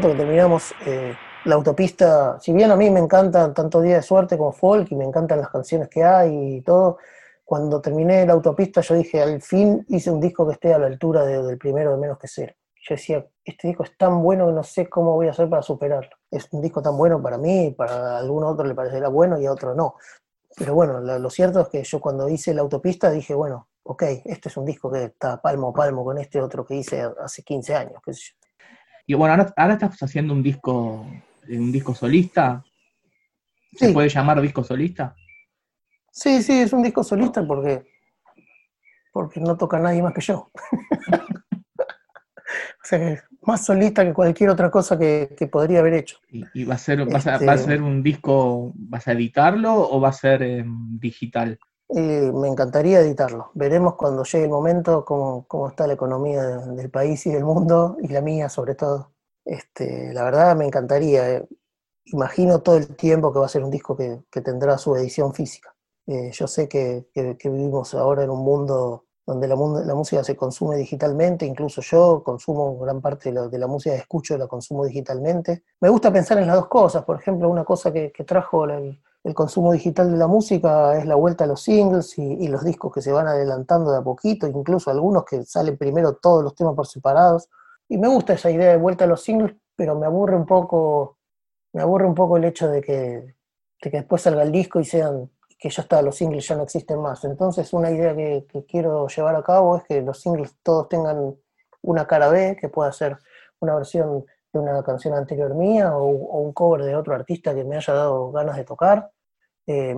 Momento 0.00 0.16
terminamos 0.16 0.72
eh, 0.86 1.14
la 1.44 1.54
autopista, 1.54 2.38
si 2.40 2.52
bien 2.52 2.70
a 2.70 2.76
mí 2.76 2.90
me 2.90 3.00
encantan 3.00 3.54
tanto 3.54 3.80
Día 3.80 3.96
de 3.96 4.02
Suerte 4.02 4.36
como 4.36 4.52
Folk 4.52 4.90
y 4.92 4.94
me 4.96 5.04
encantan 5.04 5.40
las 5.40 5.50
canciones 5.50 5.88
que 5.88 6.04
hay 6.04 6.56
y 6.56 6.60
todo, 6.62 6.98
cuando 7.44 7.80
terminé 7.80 8.26
la 8.26 8.34
autopista 8.34 8.80
yo 8.82 8.94
dije, 8.94 9.22
al 9.22 9.40
fin 9.40 9.84
hice 9.88 10.10
un 10.10 10.20
disco 10.20 10.46
que 10.46 10.52
esté 10.54 10.74
a 10.74 10.78
la 10.78 10.86
altura 10.86 11.24
de- 11.24 11.42
del 11.42 11.58
primero 11.58 11.92
de 11.92 11.96
Menos 11.98 12.18
que 12.18 12.28
Cero. 12.28 12.54
Yo 12.88 12.94
decía, 12.94 13.26
este 13.44 13.68
disco 13.68 13.82
es 13.84 13.96
tan 13.96 14.22
bueno 14.22 14.46
que 14.46 14.52
no 14.52 14.62
sé 14.62 14.88
cómo 14.88 15.14
voy 15.14 15.28
a 15.28 15.30
hacer 15.30 15.48
para 15.48 15.62
superarlo. 15.62 16.10
Es 16.30 16.48
un 16.52 16.60
disco 16.60 16.80
tan 16.82 16.96
bueno 16.96 17.20
para 17.22 17.36
mí, 17.38 17.74
para 17.76 18.18
algún 18.18 18.44
otro 18.44 18.64
le 18.66 18.74
parecerá 18.74 19.08
bueno 19.08 19.38
y 19.40 19.46
a 19.46 19.52
otro 19.52 19.74
no. 19.74 19.94
Pero 20.56 20.74
bueno, 20.74 21.00
lo, 21.00 21.18
lo 21.18 21.30
cierto 21.30 21.60
es 21.60 21.68
que 21.68 21.82
yo 21.84 22.00
cuando 22.00 22.28
hice 22.28 22.54
la 22.54 22.62
autopista 22.62 23.10
dije, 23.10 23.34
bueno, 23.34 23.68
ok, 23.84 24.02
este 24.24 24.48
es 24.48 24.56
un 24.56 24.64
disco 24.64 24.90
que 24.90 25.04
está 25.04 25.40
palmo 25.40 25.70
a 25.70 25.72
palmo 25.72 26.04
con 26.04 26.18
este 26.18 26.40
otro 26.40 26.64
que 26.64 26.76
hice 26.76 27.02
hace 27.22 27.42
15 27.42 27.74
años, 27.74 28.00
qué 28.04 28.12
sé 28.14 28.20
yo. 28.32 28.37
Y 29.10 29.14
bueno, 29.14 29.32
ahora, 29.32 29.52
ahora 29.56 29.72
estás 29.72 30.02
haciendo 30.02 30.34
un 30.34 30.42
disco, 30.42 31.06
un 31.48 31.72
disco 31.72 31.94
solista. 31.94 32.62
¿Se 33.74 33.86
Sí. 33.88 33.92
puede 33.94 34.10
llamar 34.10 34.38
disco 34.42 34.62
solista? 34.62 35.16
Sí, 36.10 36.42
sí, 36.42 36.60
es 36.60 36.74
un 36.74 36.82
disco 36.82 37.02
solista 37.02 37.42
porque, 37.46 37.86
porque 39.10 39.40
no 39.40 39.56
toca 39.56 39.78
nadie 39.78 40.02
más 40.02 40.12
que 40.12 40.20
yo. 40.20 40.50
o 42.36 42.84
sea 42.84 42.98
que 42.98 43.12
es 43.14 43.24
más 43.46 43.64
solista 43.64 44.04
que 44.04 44.12
cualquier 44.12 44.50
otra 44.50 44.70
cosa 44.70 44.98
que, 44.98 45.34
que 45.34 45.46
podría 45.46 45.78
haber 45.80 45.94
hecho. 45.94 46.18
¿Y, 46.28 46.44
y 46.52 46.64
va, 46.64 46.74
a 46.74 46.78
ser, 46.78 47.02
vas 47.06 47.26
a, 47.26 47.34
Este- 47.36 47.46
va 47.46 47.52
a 47.54 47.58
ser 47.58 47.80
un 47.80 48.02
disco, 48.02 48.72
vas 48.74 49.08
a 49.08 49.12
editarlo 49.12 49.72
o 49.74 49.98
va 50.02 50.10
a 50.10 50.12
ser 50.12 50.42
em, 50.42 50.98
digital? 50.98 51.58
Me 51.90 52.48
encantaría 52.48 53.00
editarlo. 53.00 53.50
Veremos 53.54 53.94
cuando 53.94 54.22
llegue 54.24 54.44
el 54.44 54.50
momento 54.50 55.04
cómo, 55.04 55.46
cómo 55.48 55.68
está 55.68 55.86
la 55.86 55.94
economía 55.94 56.42
de- 56.42 56.74
del 56.76 56.90
país 56.90 57.26
y 57.26 57.30
del 57.30 57.44
mundo, 57.44 57.96
y 58.00 58.08
la 58.08 58.20
mía 58.20 58.48
sobre 58.50 58.74
todo. 58.74 59.12
Este, 59.44 60.12
la 60.12 60.24
verdad 60.24 60.54
me 60.56 60.66
encantaría. 60.66 61.30
eh. 61.36 61.48
Imagino 62.06 62.60
todo 62.60 62.76
el 62.76 62.96
tiempo 62.96 63.32
que 63.32 63.38
va 63.38 63.46
a 63.46 63.48
ser 63.48 63.64
un 63.64 63.70
disco 63.70 63.96
que, 63.96 64.22
tendrá 64.42 64.78
su 64.78 64.96
edición 64.96 65.34
física. 65.34 65.74
Eh, 66.06 66.30
yo 66.32 66.46
sé 66.46 66.68
que, 66.68 67.06
vivimos 67.44 67.94
ahora 67.94 68.24
en 68.24 68.30
un 68.30 68.44
mundo 68.44 69.06
donde 69.26 69.46
la, 69.48 69.56
música 69.56 70.24
se 70.24 70.36
consume 70.36 70.76
digitalmente, 70.76 71.44
incluso 71.46 71.82
yo 71.82 72.22
consumo 72.24 72.78
gran 72.78 73.00
parte 73.02 73.30
de 73.30 73.34
la, 73.34 73.48
de 73.48 73.58
la 73.58 73.66
música 73.66 73.94
que 73.94 74.00
escucho, 74.02 74.38
la 74.38 74.46
consumo 74.46 74.84
digitalmente. 74.86 75.64
Me 75.80 75.90
gusta 75.90 76.12
pensar 76.12 76.38
en 76.38 76.46
las 76.46 76.56
dos 76.56 76.68
cosas, 76.68 77.04
por 77.04 77.16
ejemplo, 77.20 77.48
una 77.50 77.64
cosa 77.64 77.92
que, 77.92 78.10
que 78.12 78.24
trajo 78.24 78.64
el, 78.64 78.98
el 79.28 79.34
consumo 79.34 79.72
digital 79.72 80.10
de 80.10 80.16
la 80.16 80.26
música 80.26 80.96
es 80.98 81.04
la 81.04 81.14
vuelta 81.14 81.44
a 81.44 81.46
los 81.46 81.62
singles 81.62 82.18
y, 82.18 82.22
y 82.22 82.48
los 82.48 82.64
discos 82.64 82.92
que 82.94 83.02
se 83.02 83.12
van 83.12 83.26
adelantando 83.26 83.92
de 83.92 83.98
a 83.98 84.02
poquito, 84.02 84.46
incluso 84.46 84.90
algunos 84.90 85.26
que 85.26 85.44
salen 85.44 85.76
primero 85.76 86.14
todos 86.14 86.42
los 86.42 86.54
temas 86.54 86.74
por 86.74 86.86
separados. 86.86 87.50
Y 87.90 87.98
me 87.98 88.08
gusta 88.08 88.32
esa 88.32 88.50
idea 88.50 88.70
de 88.70 88.78
vuelta 88.78 89.04
a 89.04 89.06
los 89.06 89.22
singles, 89.22 89.54
pero 89.76 89.98
me 89.98 90.06
aburre 90.06 90.34
un 90.34 90.46
poco, 90.46 91.18
me 91.74 91.82
aburre 91.82 92.06
un 92.06 92.14
poco 92.14 92.38
el 92.38 92.44
hecho 92.44 92.68
de 92.68 92.80
que, 92.80 93.34
de 93.82 93.90
que 93.90 93.98
después 93.98 94.22
salga 94.22 94.42
el 94.42 94.50
disco 94.50 94.80
y 94.80 94.86
sean 94.86 95.30
que 95.58 95.68
ya 95.68 95.82
está, 95.82 96.00
los 96.00 96.16
singles 96.16 96.48
ya 96.48 96.56
no 96.56 96.62
existen 96.62 96.98
más. 96.98 97.22
Entonces 97.24 97.70
una 97.74 97.90
idea 97.90 98.16
que, 98.16 98.46
que 98.48 98.64
quiero 98.64 99.08
llevar 99.08 99.36
a 99.36 99.42
cabo 99.42 99.76
es 99.76 99.84
que 99.84 100.00
los 100.00 100.22
singles 100.22 100.56
todos 100.62 100.88
tengan 100.88 101.36
una 101.82 102.06
cara 102.06 102.28
B, 102.30 102.56
que 102.58 102.70
pueda 102.70 102.90
ser 102.92 103.18
una 103.60 103.74
versión 103.74 104.24
de 104.54 104.58
una 104.58 104.82
canción 104.82 105.12
anterior 105.12 105.54
mía 105.54 105.94
o, 105.94 106.06
o 106.06 106.38
un 106.38 106.54
cover 106.54 106.82
de 106.84 106.96
otro 106.96 107.14
artista 107.14 107.54
que 107.54 107.64
me 107.64 107.76
haya 107.76 107.92
dado 107.92 108.32
ganas 108.32 108.56
de 108.56 108.64
tocar. 108.64 109.10
Eh, 109.68 109.94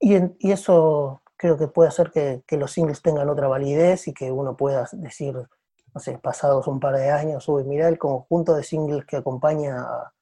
y, 0.00 0.14
en- 0.14 0.34
y 0.38 0.50
eso 0.50 1.22
creo 1.36 1.56
que 1.58 1.68
puede 1.68 1.88
hacer 1.88 2.10
que, 2.10 2.42
que 2.46 2.56
los 2.56 2.72
singles 2.72 3.02
tengan 3.02 3.28
otra 3.28 3.48
validez 3.48 4.08
y 4.08 4.14
que 4.14 4.32
uno 4.32 4.56
pueda 4.56 4.88
decir, 4.92 5.34
no 5.94 6.00
sé, 6.00 6.18
pasados 6.18 6.66
un 6.68 6.80
par 6.80 6.96
de 6.96 7.10
años, 7.10 7.48
uy, 7.48 7.64
mira 7.64 7.88
el 7.88 7.98
conjunto 7.98 8.54
de 8.54 8.62
singles 8.62 9.04
que 9.04 9.16
acompaña 9.16 9.82
a, 9.82 10.12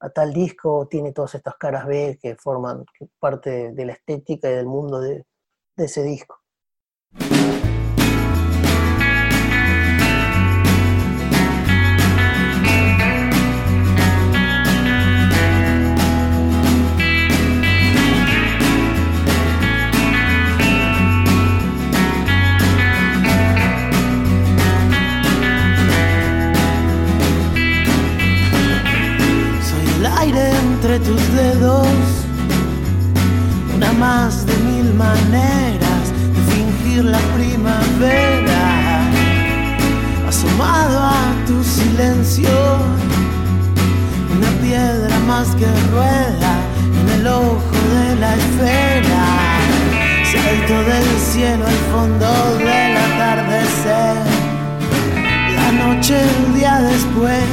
a 0.00 0.10
tal 0.10 0.32
disco, 0.32 0.88
tiene 0.88 1.12
todas 1.12 1.34
estas 1.34 1.56
caras 1.56 1.86
B 1.86 2.18
que 2.22 2.36
forman 2.36 2.84
parte 3.18 3.72
de 3.72 3.84
la 3.84 3.92
estética 3.92 4.48
y 4.50 4.54
del 4.54 4.66
mundo 4.66 5.00
de, 5.00 5.26
de 5.76 5.84
ese 5.84 6.02
disco. 6.02 6.40
Tus 31.00 31.32
dedos, 31.34 31.88
una 33.74 33.92
más 33.92 34.46
de 34.46 34.56
mil 34.58 34.94
maneras 34.94 36.04
de 36.34 36.40
fingir 36.52 37.04
la 37.04 37.18
primavera. 37.36 39.02
Asomado 40.28 40.98
a 40.98 41.34
tu 41.46 41.62
silencio, 41.62 42.48
una 44.36 44.50
piedra 44.62 45.18
más 45.26 45.48
que 45.56 45.66
rueda 45.92 46.52
en 47.00 47.20
el 47.20 47.26
ojo 47.26 47.78
de 47.94 48.16
la 48.16 48.34
esfera. 48.34 49.26
Salto 50.30 50.76
del 50.90 51.08
cielo 51.32 51.66
al 51.66 51.80
fondo 51.92 52.58
del 52.58 52.96
atardecer. 52.96 54.16
La 55.56 55.72
noche, 55.72 56.20
el 56.20 56.54
día 56.54 56.80
después, 56.80 57.44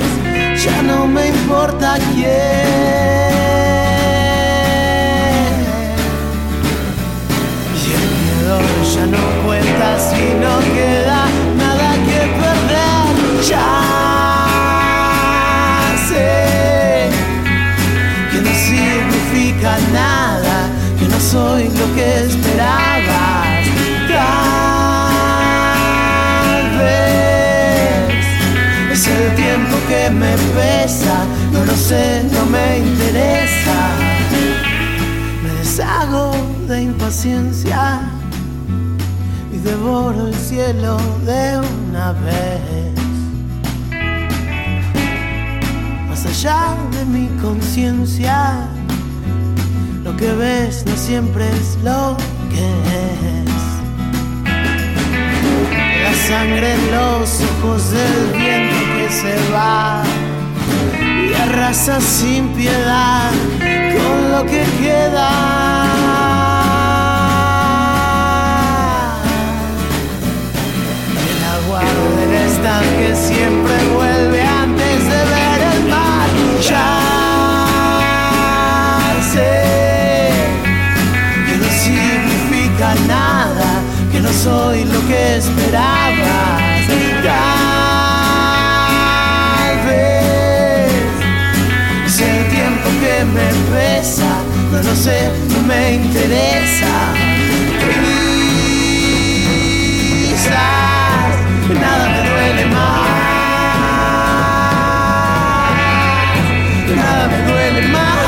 ya 0.58 0.82
no 0.82 1.08
me 1.08 1.28
importa 1.28 1.98
quién. 2.14 2.26
Y 7.82 7.86
el 7.98 8.06
miedo 8.22 8.60
ya 8.94 9.06
no 9.06 9.24
cuenta 9.46 9.88
si 10.00 10.24
no 10.42 10.75
sé, 31.88 32.24
no 32.32 32.46
me 32.48 32.80
interesa. 32.80 33.78
Me 35.44 35.50
deshago 35.60 36.32
de 36.68 36.82
impaciencia 36.82 38.02
y 39.54 39.58
devoro 39.58 40.28
el 40.28 40.34
cielo 40.34 40.98
de 41.26 41.60
una 41.60 42.12
vez. 42.14 42.96
allá 46.28 46.76
de 46.92 47.06
mi 47.06 47.28
conciencia. 47.40 48.68
Lo 50.04 50.18
que 50.18 50.32
ves 50.34 50.84
no 50.86 50.96
siempre 50.98 51.46
es 51.50 51.78
lo 51.84 52.18
que 52.52 52.68
es. 53.40 53.56
La 56.04 56.14
sangre 56.30 56.74
en 56.74 56.92
los 56.92 57.42
ojos 57.50 57.92
del 57.92 58.40
viento 58.40 58.80
que 58.98 59.08
se 59.22 59.36
va 59.54 60.25
arrasa 61.46 62.00
sin 62.02 62.48
piedad 62.50 63.32
con 63.60 64.32
lo 64.32 64.44
que 64.46 64.64
queda. 64.82 65.30
El 71.32 71.42
agua 71.56 71.82
del 72.18 72.34
estanque 72.48 73.16
siempre 73.16 73.76
vuelve 73.96 74.42
antes 74.42 75.04
de 75.12 75.20
ver 75.34 75.60
el 75.74 75.82
mar. 75.90 76.30
Sé 79.32 80.32
que 81.46 81.58
no 81.58 81.70
significa 81.86 82.96
nada, 83.08 83.70
que 84.12 84.20
no 84.20 84.32
soy 84.32 84.84
lo 84.86 85.00
que 85.08 85.38
esperabas. 85.38 86.66
No 94.86 94.96
sé, 94.96 95.32
no 95.50 95.62
me 95.68 95.96
interesa. 95.96 96.94
Quizás 100.28 100.54
nada 101.82 102.10
me 102.10 102.30
duele 102.30 102.66
más. 102.68 103.10
nada 106.96 107.28
me 107.28 107.40
duele 107.52 107.82
más. 107.88 108.20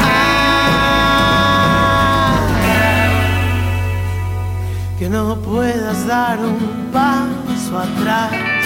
Que 4.98 5.10
no 5.10 5.36
puedas 5.41 6.08
dar 6.08 6.39
un 6.39 6.89
paso 6.91 7.78
atrás. 7.78 8.57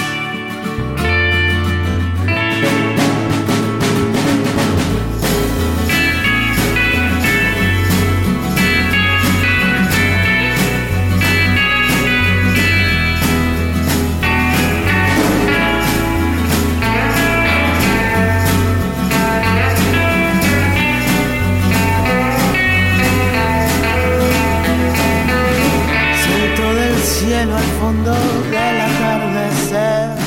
Al 27.55 27.63
fondo 27.79 28.11
del 28.49 28.81
atardecer. 28.81 30.17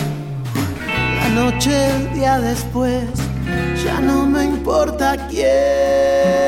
La 1.17 1.29
noche, 1.31 1.73
el 1.97 2.15
día 2.15 2.39
después, 2.39 3.05
ya 3.85 4.01
no 4.01 4.27
me 4.27 4.45
importa 4.45 5.17
quién. 5.29 6.44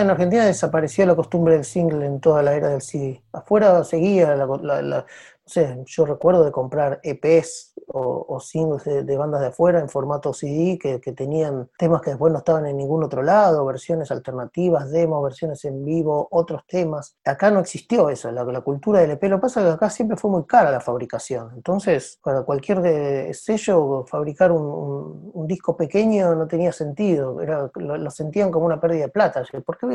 En 0.00 0.10
Argentina 0.10 0.44
desapareció 0.44 1.06
la 1.06 1.14
costumbre 1.14 1.54
del 1.54 1.64
single 1.64 2.06
en 2.06 2.20
toda 2.20 2.42
la 2.42 2.54
era 2.54 2.68
del 2.68 2.82
CD. 2.82 3.22
Afuera 3.32 3.84
seguía 3.84 4.34
la, 4.34 4.46
no 4.46 5.04
sé, 5.44 5.82
yo 5.86 6.06
recuerdo 6.06 6.44
de 6.44 6.52
comprar 6.52 7.00
EPs 7.02 7.73
o, 7.96 8.40
singles 8.40 8.84
de, 8.84 9.16
bandas 9.16 9.40
de 9.40 9.46
afuera 9.48 9.78
en 9.80 9.88
formato 9.88 10.32
CD 10.32 10.78
que, 10.78 10.98
tenían 11.12 11.70
temas 11.78 12.02
que 12.02 12.10
después 12.10 12.32
no 12.32 12.38
estaban 12.38 12.66
en 12.66 12.76
ningún 12.76 13.04
otro 13.04 13.22
lado, 13.22 13.64
versiones 13.64 14.10
alternativas, 14.10 14.90
demos, 14.90 15.22
versiones 15.22 15.64
en 15.64 15.84
vivo, 15.84 16.26
otros 16.30 16.62
temas. 16.66 17.16
Acá 17.24 17.50
no 17.50 17.60
existió 17.60 18.10
eso, 18.10 18.30
la, 18.32 18.44
cultura 18.62 19.00
del 19.00 19.12
EP. 19.12 19.22
Lo 19.24 19.36
que 19.36 19.42
pasa 19.42 19.60
es 19.60 19.66
que 19.66 19.72
acá 19.72 19.90
siempre 19.90 20.16
fue 20.16 20.30
muy 20.30 20.44
cara 20.44 20.70
la 20.70 20.80
fabricación. 20.80 21.52
Entonces, 21.54 22.18
para 22.22 22.42
cualquier 22.42 23.32
sello, 23.34 24.04
fabricar 24.06 24.50
un, 24.50 25.46
disco 25.46 25.76
pequeño 25.76 26.34
no 26.34 26.48
tenía 26.48 26.72
sentido. 26.72 27.40
Era, 27.40 27.70
lo, 27.74 28.10
sentían 28.10 28.50
como 28.50 28.66
una 28.66 28.80
pérdida 28.80 29.04
de 29.04 29.10
plata. 29.10 29.44
¿Por 29.64 29.78
qué 29.78 29.86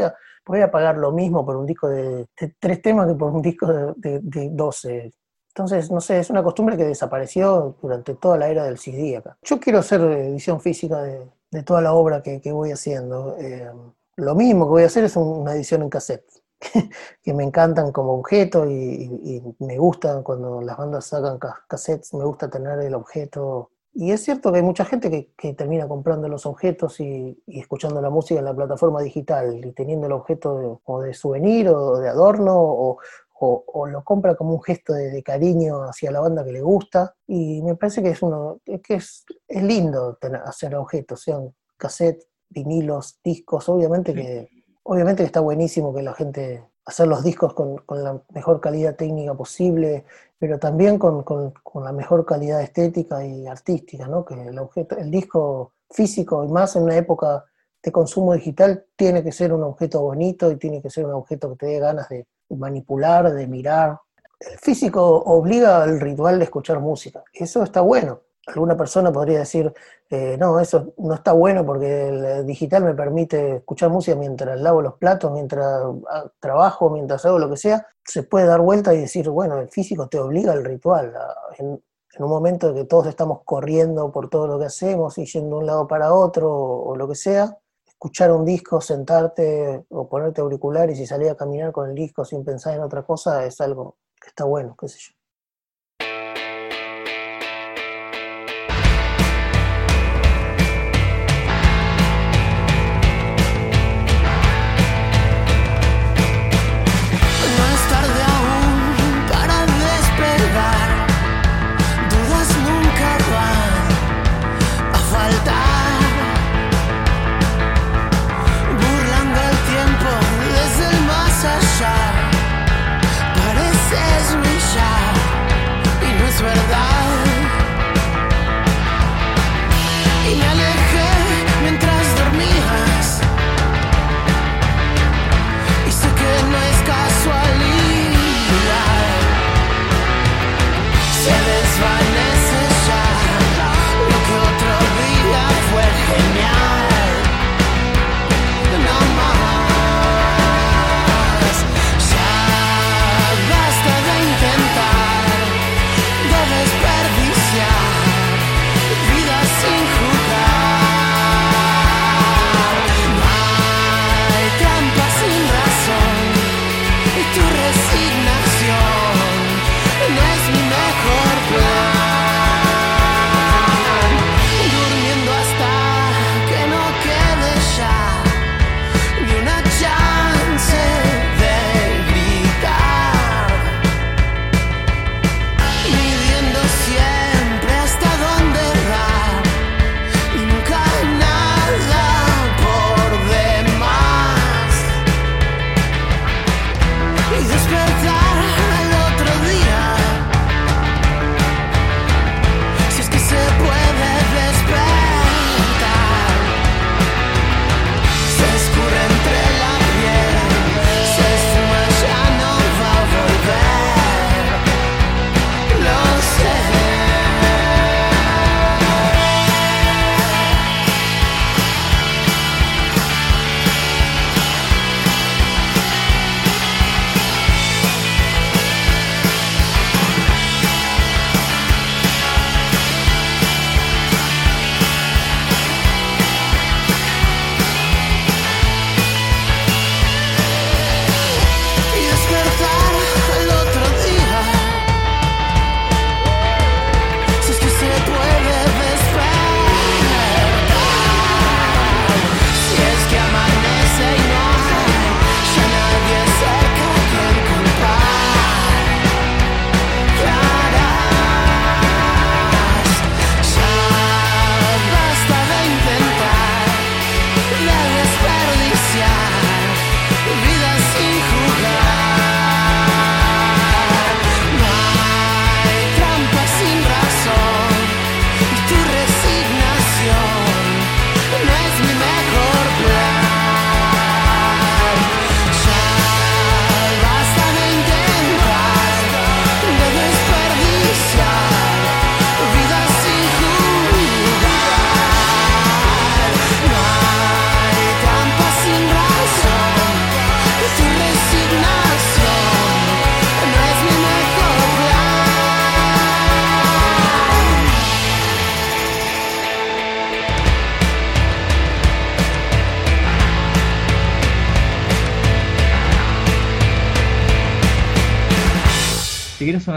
voy 0.45 0.61
a, 0.61 0.71
pagar 0.71 0.97
lo 0.97 1.11
mismo 1.11 1.45
por 1.45 1.57
un 1.57 1.65
disco 1.65 1.89
de, 1.89 2.27
tres 2.59 2.81
temas 2.81 3.07
que 3.07 3.15
por 3.15 3.31
un 3.31 3.41
disco 3.41 3.65
de, 3.67 3.93
de, 3.97 4.19
de 4.21 4.49
12? 4.51 5.11
Entonces, 5.49 5.91
no 5.91 5.99
sé, 5.99 6.19
es 6.19 6.29
una 6.29 6.43
costumbre 6.43 6.77
que 6.77 6.85
desapareció 6.85 7.75
durante 7.81 8.15
toda 8.15 8.37
la 8.37 8.49
era 8.49 8.63
del 8.63 8.77
CD 8.77 9.17
acá. 9.17 9.37
Yo 9.43 9.59
quiero 9.59 9.79
hacer 9.79 10.01
edición 10.01 10.61
física 10.61 11.01
de, 11.01 11.63
toda 11.63 11.81
la 11.81 11.93
obra 11.93 12.21
que, 12.21 12.39
voy 12.51 12.71
haciendo. 12.71 13.35
Eh, 13.37 13.69
lo 14.15 14.35
mismo 14.35 14.65
que 14.65 14.69
voy 14.69 14.83
a 14.83 14.87
hacer 14.87 15.05
es 15.05 15.15
una 15.15 15.53
edición 15.53 15.81
en 15.81 15.89
cassette, 15.89 16.29
que 17.23 17.33
me 17.33 17.43
encantan 17.43 17.91
como 17.91 18.13
objeto 18.13 18.69
y, 18.69 19.41
me 19.59 19.77
gustan 19.77 20.23
cuando 20.23 20.61
las 20.61 20.77
bandas 20.77 21.05
sacan 21.05 21.39
cassettes, 21.67 22.13
me 22.13 22.25
gusta 22.25 22.49
tener 22.49 22.79
el 22.79 22.93
objeto. 22.93 23.71
Y 23.93 24.11
es 24.11 24.23
cierto 24.23 24.51
que 24.51 24.57
hay 24.57 24.63
mucha 24.63 24.85
gente 24.85 25.31
que, 25.35 25.53
termina 25.53 25.87
comprando 25.87 26.27
los 26.27 26.45
objetos 26.45 26.99
y, 26.99 27.41
escuchando 27.47 28.01
la 28.01 28.09
música 28.09 28.39
en 28.39 28.45
la 28.45 28.53
plataforma 28.53 29.01
digital 29.01 29.65
y 29.65 29.71
teniendo 29.71 30.07
el 30.07 30.13
objeto 30.13 30.59
de, 30.59 30.77
o 30.83 31.01
de 31.01 31.13
souvenir 31.13 31.69
o 31.69 31.97
de 31.97 32.09
adorno 32.09 32.55
o, 32.55 32.97
o, 33.39 33.87
lo 33.87 34.03
compra 34.03 34.35
como 34.35 34.53
un 34.53 34.61
gesto 34.61 34.93
de, 34.93 35.23
cariño 35.23 35.83
hacia 35.83 36.11
la 36.11 36.19
banda 36.19 36.43
que 36.43 36.51
le 36.51 36.61
gusta. 36.61 37.15
Y 37.27 37.61
me 37.61 37.75
parece 37.75 38.03
que 38.03 38.09
es, 38.09 38.21
uno, 38.21 38.59
que 38.65 38.95
es, 38.95 39.25
es 39.47 39.63
lindo 39.63 40.17
hacer 40.45 40.75
objetos, 40.75 41.21
sean 41.21 41.53
cassettes, 41.77 42.27
vinilos, 42.49 43.19
discos. 43.23 43.69
Obviamente, 43.69 44.13
que, 44.13 44.49
obviamente 44.83 45.23
que 45.23 45.27
está 45.27 45.39
buenísimo 45.39 45.93
que 45.93 46.01
la 46.01 46.13
gente 46.13 46.65
hacer 46.85 47.07
los 47.07 47.23
discos 47.23 47.53
con, 47.53 47.77
con 47.77 48.03
la 48.03 48.21
mejor 48.33 48.59
calidad 48.59 48.95
técnica 48.95 49.35
posible, 49.35 50.05
pero 50.39 50.57
también 50.57 50.97
con, 50.97 51.23
con, 51.23 51.51
con, 51.63 51.83
la 51.83 51.91
mejor 51.91 52.25
calidad 52.25 52.61
estética 52.61 53.23
y 53.23 53.45
artística, 53.45 54.07
¿no? 54.07 54.25
Que 54.25 54.33
el, 54.33 54.57
objeto, 54.57 54.97
el 54.97 55.11
disco 55.11 55.73
físico, 55.91 56.43
y 56.43 56.47
más 56.47 56.75
en 56.75 56.83
una 56.83 56.97
época 56.97 57.45
de 57.81 57.91
consumo 57.91 58.33
digital, 58.33 58.85
tiene 58.95 59.23
que 59.23 59.31
ser 59.31 59.53
un 59.53 59.63
objeto 59.63 60.01
bonito 60.01 60.51
y 60.51 60.57
tiene 60.57 60.81
que 60.81 60.89
ser 60.89 61.05
un 61.05 61.13
objeto 61.13 61.49
que 61.51 61.55
te 61.55 61.65
dé 61.67 61.79
ganas 61.79 62.09
de, 62.09 62.25
manipular, 62.49 63.33
de 63.33 63.47
mirar. 63.47 63.99
El 64.39 64.57
físico 64.59 65.03
obliga 65.03 65.83
al 65.83 65.99
ritual 65.99 66.39
de 66.39 66.45
escuchar 66.45 66.79
música. 66.79 67.23
Eso 67.33 67.63
está 67.63 67.81
bueno. 67.81 68.21
alguna 68.47 68.75
persona 68.75 69.11
podría 69.11 69.39
decir, 69.39 69.71
eh, 70.09 70.37
no, 70.39 70.59
eso 70.59 70.93
no 70.97 71.13
está 71.13 71.33
bueno 71.33 71.65
porque 71.65 72.09
el 72.09 72.45
digital 72.45 72.83
me 72.83 72.95
permite 72.95 73.57
escuchar 73.57 73.89
música 73.89 74.17
mientras 74.17 74.59
lavo 74.59 74.81
los 74.81 74.95
platos, 74.95 75.31
mientras 75.31 75.83
ah, 76.09 76.25
trabajo, 76.39 76.89
mientras 76.89 77.25
hago 77.25 77.37
lo 77.37 77.49
que 77.49 77.57
sea, 77.57 77.85
se 78.09 78.23
puede 78.23 78.47
dar 78.47 78.61
vuelta 78.61 78.93
y 78.93 79.01
decir, 79.01 79.29
bueno, 79.29 79.59
el 79.59 79.69
físico 79.69 80.07
te 80.07 80.19
obliga 80.19 80.51
al 80.51 80.65
ritual. 80.65 81.13
En, 81.57 81.81
un 82.17 82.29
momento 82.29 82.69
en 82.69 82.75
que 82.75 82.83
todos 82.83 83.07
estamos 83.07 83.41
corriendo 83.45 84.11
por 84.11 84.29
todo 84.29 84.45
lo 84.45 84.59
que 84.59 84.65
hacemos 84.65 85.17
y 85.17 85.25
yendo 85.25 85.55
de 85.55 85.61
un 85.61 85.65
lado 85.65 85.87
para 85.87 86.13
otro 86.13 86.51
o, 86.51 86.95
lo 86.97 87.07
que 87.07 87.15
sea, 87.15 87.57
escuchar 87.99 88.31
un 88.31 88.45
disco, 88.45 88.79
sentarte 88.79 89.85
o 89.89 90.07
ponerte 90.07 90.39
auriculares 90.39 90.97
y 90.99 91.05
salir 91.05 91.29
a 91.31 91.35
caminar 91.35 91.73
con 91.73 91.89
el 91.89 91.95
disco 91.95 92.23
sin 92.23 92.45
pensar 92.45 92.73
en 92.75 92.81
otra 92.81 93.03
cosa 93.03 93.45
es 93.45 93.59
algo 93.59 93.97
que 94.21 94.29
está 94.29 94.45
bueno, 94.45 94.73
qué 94.79 94.87
sé 94.87 94.99
yo. 94.99 95.18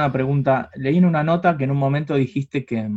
Una 0.02 0.12
pregunta. 0.12 0.70
Leí 0.74 0.98
en 0.98 1.04
una 1.04 1.22
nota 1.22 1.56
que 1.56 1.64
en 1.64 1.70
un 1.70 1.76
momento 1.76 2.14
dijiste 2.14 2.64
que, 2.64 2.88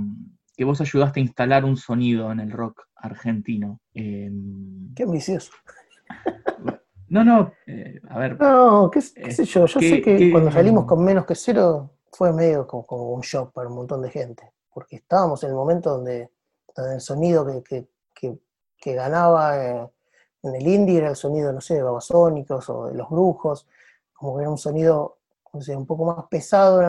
vos 0.63 0.81
ayudaste 0.81 1.19
a 1.19 1.23
instalar 1.23 1.65
un 1.65 1.77
sonido 1.77 2.31
en 2.31 2.39
el 2.39 2.51
rock 2.51 2.87
argentino. 2.95 3.79
Em, 3.93 4.93
Qué 4.95 5.03
ambicioso. 5.03 5.51
No, 7.07 7.23
no, 7.23 7.53
eh, 7.67 8.01
a 8.09 8.17
ver. 8.17 8.39
No, 8.39 8.89
qué, 8.91 8.97
eh, 8.97 9.31
sé 9.31 9.45
yo. 9.45 9.67
Yo 9.67 9.79
sé 9.79 10.01
que 10.01 10.31
cuando 10.31 10.51
salimos 10.51 10.85
con 10.85 11.03
menos 11.03 11.25
que 11.25 11.35
cero 11.35 11.91
fue 12.11 12.33
medio 12.33 12.65
como, 12.65 13.13
un 13.13 13.21
shock 13.21 13.53
para 13.53 13.69
un 13.69 13.75
montón 13.75 14.01
de 14.01 14.09
gente. 14.09 14.51
Porque 14.73 14.97
estábamos 14.97 15.43
en 15.43 15.51
el 15.51 15.55
momento 15.55 15.91
donde, 15.91 16.31
el 16.75 16.99
sonido 16.99 17.45
que, 17.63 17.87
ganaba 18.83 19.57
eh, 19.57 19.87
en 20.43 20.55
el 20.55 20.67
indie 20.67 20.97
era 20.97 21.09
el 21.09 21.15
sonido, 21.15 21.53
no 21.53 21.61
sé, 21.61 21.75
de 21.75 21.83
babasónicos 21.83 22.69
o 22.69 22.87
de 22.87 22.95
los 22.95 23.07
brujos. 23.09 23.67
Como 24.11 24.35
que 24.35 24.41
era 24.41 24.49
un 24.49 24.57
sonido 24.57 25.14
un 25.75 25.85
poco 25.85 26.05
más 26.05 26.25
pesado 26.29 26.81
en, 26.81 26.87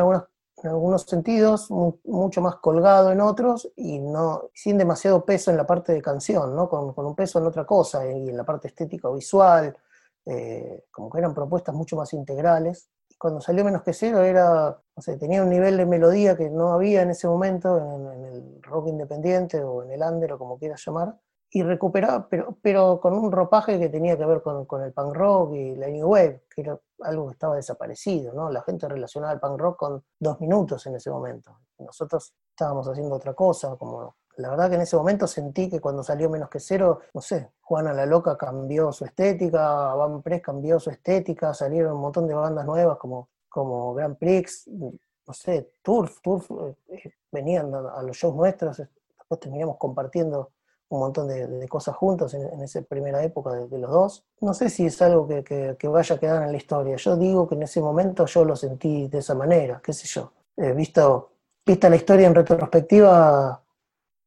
en 0.63 0.71
algunos 0.71 1.03
sentidos, 1.03 1.71
mucho 1.71 2.41
más 2.41 2.57
colgado 2.57 3.13
en 3.13 3.21
otros 3.21 3.71
y 3.77 3.99
no 3.99 4.51
sin 4.55 4.79
demasiado 4.79 5.25
peso 5.25 5.51
en 5.51 5.57
la 5.57 5.67
parte 5.67 5.93
de 5.93 6.03
canción, 6.03 6.55
¿no? 6.55 6.69
con, 6.69 6.95
un 6.97 7.15
peso 7.15 7.39
en 7.39 7.47
otra 7.47 7.65
cosa 7.65 8.07
y 8.07 8.29
en 8.29 8.37
la 8.37 8.45
parte 8.45 8.69
estética 8.69 9.09
o 9.09 9.15
visual, 9.15 9.77
eh, 10.25 10.85
como 10.91 11.11
que 11.11 11.19
eran 11.19 11.35
propuestas 11.35 11.75
mucho 11.75 11.97
más 11.97 12.13
integrales 12.13 12.91
cuando 13.19 13.41
salió 13.41 13.65
Menos 13.65 13.83
que 13.83 13.93
Cero 13.93 14.23
era, 14.23 14.79
no 14.95 15.03
sé, 15.03 15.17
tenía 15.17 15.43
un 15.43 15.51
nivel 15.51 15.77
de 15.77 15.87
melodía 15.87 16.37
que 16.37 16.51
no 16.51 16.73
había 16.73 17.03
en 17.03 17.11
ese 17.11 17.27
momento 17.27 17.79
en, 17.79 18.07
en 18.13 18.25
el 18.25 18.63
rock 18.63 18.89
independiente 18.89 19.63
o 19.63 19.83
en 19.83 19.91
el 19.91 20.03
under 20.03 20.35
o 20.35 20.39
como 20.39 20.59
quieras 20.59 20.83
llamar, 20.85 21.19
y 21.57 21.63
recuperaba, 21.63 22.29
pero, 22.29 22.59
pero 22.61 23.01
con 23.01 23.15
un 23.15 23.33
ropaje 23.33 23.79
que 23.79 23.89
tenía 23.89 24.19
que 24.19 24.27
ver 24.27 24.43
con, 24.43 24.67
con, 24.67 24.83
el 24.83 24.93
punk 24.93 25.15
rock 25.15 25.55
y 25.55 25.75
la 25.75 25.89
new 25.89 26.07
wave, 26.07 26.45
que 26.55 26.61
era 26.61 26.79
algo 27.01 27.29
que 27.29 27.33
estaba 27.33 27.57
desaparecido, 27.57 28.35
¿no? 28.35 28.51
La 28.51 28.61
gente 28.61 28.87
relacionaba 28.87 29.33
el 29.33 29.41
punk 29.41 29.59
rock 29.59 29.79
con 29.79 30.05
dos 30.21 30.39
minutos 30.39 30.87
en 30.87 30.97
ese 30.97 31.09
momento. 31.09 31.61
Nosotros 31.79 32.35
estábamos 32.51 32.87
haciendo 32.87 33.15
otra 33.15 33.33
cosa, 33.33 33.75
como 33.77 34.17
la 34.37 34.51
verdad 34.51 34.69
que 34.69 34.75
en 34.75 34.83
ese 34.83 34.99
momento 34.99 35.27
sentí 35.27 35.71
que 35.71 35.81
cuando 35.81 36.03
salió 36.03 36.29
Menos 36.29 36.51
que 36.51 36.61
Cero, 36.61 37.01
no 37.15 37.23
sé, 37.23 37.53
Juana 37.63 37.95
la 37.95 38.05
Loca 38.05 38.37
cambió 38.37 38.93
su 38.93 39.07
estética, 39.07 39.95
Van 39.95 40.21
Press 40.21 40.43
cambió 40.43 40.79
su 40.79 40.91
estética, 40.91 41.55
salieron 41.55 41.95
un 41.95 42.03
montón 42.03 42.29
de 42.29 42.35
bandas 42.35 42.67
nuevas 42.67 42.99
como, 42.99 43.31
como 43.49 43.95
Grand 43.95 44.19
Prix, 44.19 44.69
no 44.69 45.33
sé, 45.33 45.73
Turf, 45.83 46.21
Turf, 46.21 46.51
eh, 46.51 47.15
venían 47.33 47.75
a 47.75 48.03
los 48.03 48.15
shows 48.15 48.37
nuestros, 48.37 48.77
después 48.77 49.41
terminamos 49.41 49.79
compartiendo 49.79 50.51
un 50.89 51.01
montón 51.01 51.29
de, 51.29 51.69
cosas 51.69 51.97
juntos 51.97 52.35
en, 52.35 52.61
esa 52.61 52.81
primera 52.83 53.23
época 53.23 53.53
de, 53.53 53.79
los 53.79 53.91
dos. 53.91 54.25
No 54.41 54.55
sé 54.55 54.71
si 54.71 54.87
es 54.87 55.01
algo 55.03 55.27
que, 55.27 55.77
vaya 55.89 56.17
a 56.17 56.19
quedar 56.19 56.43
en 56.45 56.53
la 56.53 56.57
historia. 56.57 56.97
Yo 56.97 57.17
digo 57.17 57.49
que 57.49 57.55
en 57.55 57.65
ese 57.65 57.81
momento 57.81 58.27
yo 58.27 58.45
lo 58.45 58.57
sentí 58.57 59.09
de 59.09 59.19
esa 59.19 59.35
manera, 59.35 59.81
qué 59.83 59.93
sé 59.93 60.07
yo. 60.07 60.33
Eh, 60.57 60.73
visto, 60.73 61.33
vista 61.65 61.89
la 61.91 61.97
historia 61.97 62.27
en 62.27 62.35
retrospectiva, 62.35 63.63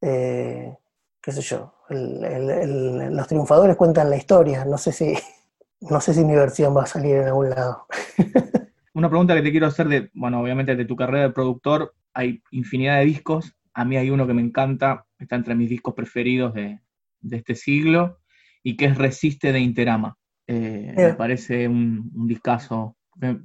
eh, 0.01 0.77
qué 1.21 1.31
sé 1.31 1.41
yo, 1.41 1.73
los 1.89 3.27
triunfadores 3.27 3.75
cuentan 3.75 4.09
la 4.09 4.17
historia. 4.17 4.65
No 4.65 4.77
sé 4.77 4.91
si, 4.91 5.13
no 5.81 6.01
sé 6.01 6.13
si 6.13 6.23
mi 6.25 6.35
versión 6.35 6.75
va 6.75 6.83
a 6.83 6.87
salir 6.87 7.17
en 7.17 7.27
algún 7.27 7.49
lado. 7.49 7.85
Una 8.93 9.09
pregunta 9.09 9.33
que 9.33 9.41
te 9.41 9.51
quiero 9.51 9.67
hacer 9.67 9.87
de, 9.87 10.09
bueno, 10.13 10.41
obviamente 10.41 10.75
de 10.75 10.85
tu 10.85 10.95
carrera 10.95 11.23
de 11.23 11.29
productor, 11.29 11.93
hay 12.13 12.41
infinidad 12.51 12.99
de 12.99 13.05
discos. 13.05 13.55
A 13.73 13.85
mí 13.85 13.95
hay 13.95 14.09
uno 14.09 14.27
que 14.27 14.33
me 14.33 14.41
encanta, 14.41 15.05
está 15.19 15.35
entre 15.35 15.55
mis 15.55 15.69
discos 15.69 15.93
preferidos 15.93 16.53
de, 16.53 16.79
de 17.21 17.37
este 17.37 17.55
siglo, 17.55 18.19
y 18.63 18.75
que 18.77 18.85
es 18.85 18.97
Resiste 18.97 19.51
de 19.51 19.59
Interama. 19.59 20.17
Eh, 20.47 20.93
me 20.95 21.13
parece 21.13 21.67
un, 21.67 22.11
un 22.15 22.27
discazo. 22.27 22.95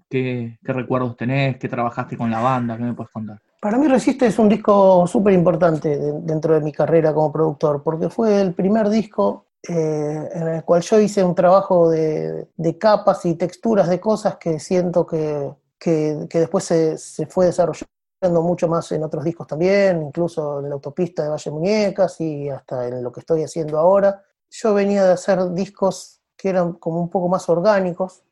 ¿Qué, 0.08 0.56
¿Qué, 0.62 0.72
recuerdos 0.72 1.16
tenés? 1.16 1.58
¿Qué 1.58 1.68
trabajaste 1.68 2.16
con 2.16 2.30
la 2.30 2.40
banda? 2.40 2.76
¿Qué 2.76 2.84
me 2.84 2.94
puedes 2.94 3.12
contar? 3.12 3.40
Para 3.60 3.76
mí 3.76 3.88
Resiste 3.88 4.26
es 4.26 4.38
un 4.38 4.48
disco 4.48 5.06
súper 5.06 5.34
importante 5.34 5.98
de, 5.98 6.12
dentro 6.20 6.54
de 6.54 6.60
mi 6.60 6.72
carrera 6.72 7.12
como 7.12 7.32
productor, 7.32 7.82
porque 7.82 8.08
fue 8.08 8.40
el 8.40 8.54
primer 8.54 8.88
disco 8.88 9.46
eh, 9.68 10.28
en 10.32 10.48
el 10.48 10.64
cual 10.64 10.82
yo 10.82 11.00
hice 11.00 11.24
un 11.24 11.34
trabajo 11.34 11.90
de, 11.90 12.48
de, 12.56 12.78
capas 12.78 13.24
y 13.24 13.34
texturas 13.34 13.88
de 13.88 13.98
cosas 13.98 14.36
que 14.36 14.60
siento 14.60 15.06
que, 15.06 15.50
que, 15.78 16.26
que 16.28 16.40
después 16.40 16.64
se, 16.64 16.98
se 16.98 17.26
fue 17.26 17.46
desarrollando 17.46 17.93
mucho 18.30 18.68
más 18.68 18.90
en 18.92 19.02
otros 19.04 19.24
discos 19.24 19.46
también, 19.46 20.02
incluso 20.02 20.60
en 20.60 20.68
la 20.68 20.74
autopista 20.74 21.22
de 21.22 21.28
Valle 21.28 21.50
Muñecas 21.50 22.20
y 22.20 22.48
hasta 22.48 22.88
en 22.88 23.02
lo 23.02 23.12
que 23.12 23.20
estoy 23.20 23.42
haciendo 23.42 23.78
ahora. 23.78 24.22
Yo 24.50 24.74
venía 24.74 25.04
de 25.04 25.12
hacer 25.12 25.50
discos 25.52 26.20
que 26.36 26.48
eran 26.50 26.74
como 26.74 27.00
un 27.00 27.08
poco 27.08 27.28
más 27.28 27.48
orgánicos, 27.48 28.24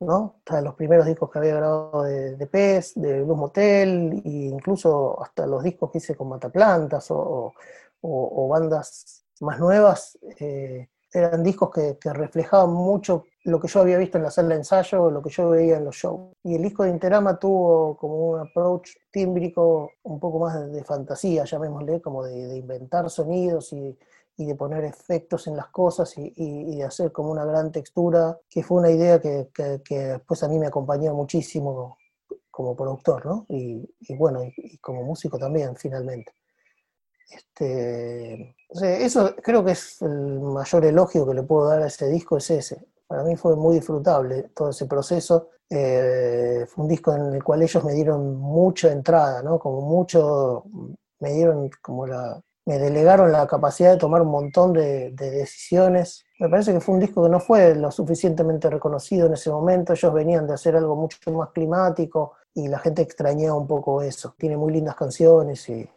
¿no? 0.00 0.36
Hasta 0.38 0.60
los 0.60 0.74
primeros 0.74 1.06
discos 1.06 1.30
que 1.30 1.38
había 1.38 1.54
grabado 1.54 2.02
de, 2.02 2.36
de 2.36 2.46
Pez, 2.46 2.92
de 2.94 3.22
Blues 3.22 3.38
Motel, 3.38 4.22
e 4.24 4.28
incluso 4.28 5.20
hasta 5.22 5.46
los 5.46 5.62
discos 5.62 5.90
que 5.90 5.98
hice 5.98 6.16
con 6.16 6.28
Mataplantas 6.28 7.10
o, 7.10 7.54
o, 8.00 8.48
bandas 8.48 9.24
más 9.40 9.58
nuevas, 9.58 10.18
eh, 10.38 10.88
eran 11.12 11.42
discos 11.42 11.70
que, 11.70 11.98
que, 11.98 12.12
reflejaban 12.12 12.70
mucho 12.70 13.24
lo 13.48 13.58
que 13.58 13.68
yo 13.68 13.80
había 13.80 13.96
visto 13.96 14.18
en 14.18 14.24
la 14.24 14.30
sala 14.30 14.50
de 14.50 14.56
ensayo 14.56 15.04
o 15.04 15.10
lo 15.10 15.22
que 15.22 15.30
yo 15.30 15.48
veía 15.48 15.78
en 15.78 15.84
los 15.86 15.96
shows. 15.96 16.36
Y 16.44 16.56
el 16.56 16.62
disco 16.62 16.84
de 16.84 16.90
Interama 16.90 17.38
tuvo 17.38 17.96
como 17.96 18.30
un 18.30 18.40
approach 18.40 18.90
tímbrico 19.10 19.92
un 20.02 20.20
poco 20.20 20.38
más 20.38 20.70
de, 20.70 20.84
fantasía, 20.84 21.44
llamémosle, 21.44 22.02
como 22.02 22.24
de, 22.24 22.46
de 22.46 22.56
inventar 22.58 23.08
sonidos 23.08 23.72
y, 23.72 23.98
y, 24.36 24.44
de 24.44 24.54
poner 24.54 24.84
efectos 24.84 25.46
en 25.46 25.56
las 25.56 25.68
cosas 25.68 26.16
y, 26.18 26.32
y, 26.36 26.76
de 26.76 26.84
hacer 26.84 27.10
como 27.10 27.30
una 27.30 27.46
gran 27.46 27.72
textura, 27.72 28.38
que 28.50 28.62
fue 28.62 28.78
una 28.78 28.90
idea 28.90 29.18
que, 29.18 29.48
que, 29.54 29.80
que 29.82 29.98
después 29.98 30.42
a 30.42 30.48
mí 30.48 30.58
me 30.58 30.66
acompañó 30.66 31.14
muchísimo 31.14 31.96
como 32.50 32.76
productor, 32.76 33.24
¿no? 33.24 33.46
Y, 33.48 33.88
bueno, 34.16 34.42
y 34.44 34.76
como 34.78 35.04
músico 35.04 35.38
también, 35.38 35.74
finalmente. 35.74 36.32
Este, 37.30 38.56
o 38.68 38.78
sea, 38.78 38.98
eso 38.98 39.34
creo 39.42 39.64
que 39.64 39.72
es 39.72 40.02
el 40.02 40.40
mayor 40.40 40.84
elogio 40.84 41.26
que 41.26 41.34
le 41.34 41.42
puedo 41.42 41.68
dar 41.68 41.82
a 41.82 41.86
ese 41.86 42.08
disco, 42.08 42.36
es 42.36 42.50
ese. 42.50 42.86
Para 43.08 43.24
mí 43.24 43.36
fue 43.36 43.56
muy 43.56 43.76
disfrutable 43.76 44.50
todo 44.54 44.68
ese 44.68 44.84
proceso. 44.86 45.48
Eh, 45.70 46.66
fue 46.68 46.84
un 46.84 46.88
disco 46.88 47.14
en 47.14 47.34
el 47.34 47.42
cual 47.42 47.62
ellos 47.62 47.82
me 47.82 47.94
dieron 47.94 48.36
mucha 48.36 48.92
entrada, 48.92 49.42
¿no? 49.42 49.58
Como 49.58 49.80
mucho, 49.80 50.64
me 51.20 51.32
dieron 51.32 51.70
como 51.80 52.06
la, 52.06 52.38
me 52.66 52.78
delegaron 52.78 53.32
la 53.32 53.46
capacidad 53.46 53.92
de 53.92 53.96
tomar 53.96 54.20
un 54.20 54.28
montón 54.28 54.74
de, 54.74 55.10
de, 55.12 55.30
decisiones. 55.30 56.26
Me 56.38 56.50
parece 56.50 56.74
que 56.74 56.80
fue 56.80 56.94
un 56.94 57.00
disco 57.00 57.22
que 57.22 57.30
no 57.30 57.40
fue 57.40 57.74
lo 57.74 57.90
suficientemente 57.90 58.68
reconocido 58.68 59.26
en 59.26 59.32
ese 59.32 59.50
momento. 59.50 59.94
Ellos 59.94 60.12
venían 60.12 60.46
de 60.46 60.52
hacer 60.52 60.76
algo 60.76 60.94
mucho 60.94 61.18
más 61.32 61.48
climático 61.50 62.34
y 62.54 62.68
la 62.68 62.78
gente 62.78 63.00
extrañaba 63.00 63.56
un 63.56 63.66
poco 63.66 64.02
eso. 64.02 64.34
Tiene 64.36 64.58
muy 64.58 64.72
lindas 64.74 64.96
canciones 64.96 65.66
y, 65.70 65.88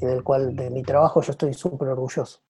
y 0.00 0.06
del 0.06 0.24
cual 0.24 0.56
de 0.56 0.70
mi 0.70 0.82
trabajo 0.82 1.20
yo 1.20 1.32
estoy 1.32 1.52
súper 1.52 1.88
orgulloso. 1.88 2.40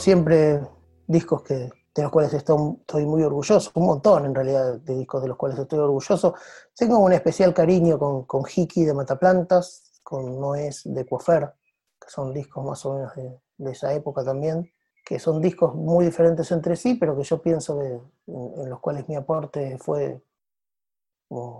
Siempre 0.00 0.60
discos 1.06 1.42
que, 1.42 1.70
de 1.94 2.02
los 2.02 2.10
cuales 2.10 2.32
estoy, 2.34 3.06
muy 3.06 3.22
orgulloso, 3.22 3.70
un 3.74 3.86
montón 3.86 4.24
en 4.24 4.34
realidad 4.34 4.74
de 4.80 4.96
discos 4.96 5.22
de 5.22 5.28
los 5.28 5.36
cuales 5.36 5.58
estoy 5.58 5.78
orgulloso. 5.78 6.34
Tengo 6.74 6.98
un 6.98 7.12
especial 7.12 7.52
cariño 7.52 7.98
con, 7.98 8.24
con 8.24 8.42
Hiki 8.44 8.84
de 8.84 8.94
Mataplantas, 8.94 9.90
con 10.02 10.40
Noés 10.40 10.82
de 10.84 11.06
Coafer, 11.06 11.52
que 12.00 12.10
son 12.10 12.32
discos 12.32 12.64
más 12.64 12.84
o 12.86 12.94
menos 12.94 13.12
de, 13.14 13.70
esa 13.70 13.92
época 13.92 14.24
también, 14.24 14.72
que 15.04 15.18
son 15.18 15.40
discos 15.40 15.74
muy 15.74 16.06
diferentes 16.06 16.50
entre 16.52 16.76
sí, 16.76 16.94
pero 16.94 17.16
que 17.16 17.22
yo 17.22 17.42
pienso 17.42 17.78
que, 17.78 18.00
en, 18.26 18.70
los 18.70 18.80
cuales 18.80 19.08
mi 19.08 19.16
aporte 19.16 19.76
fue 19.78 20.22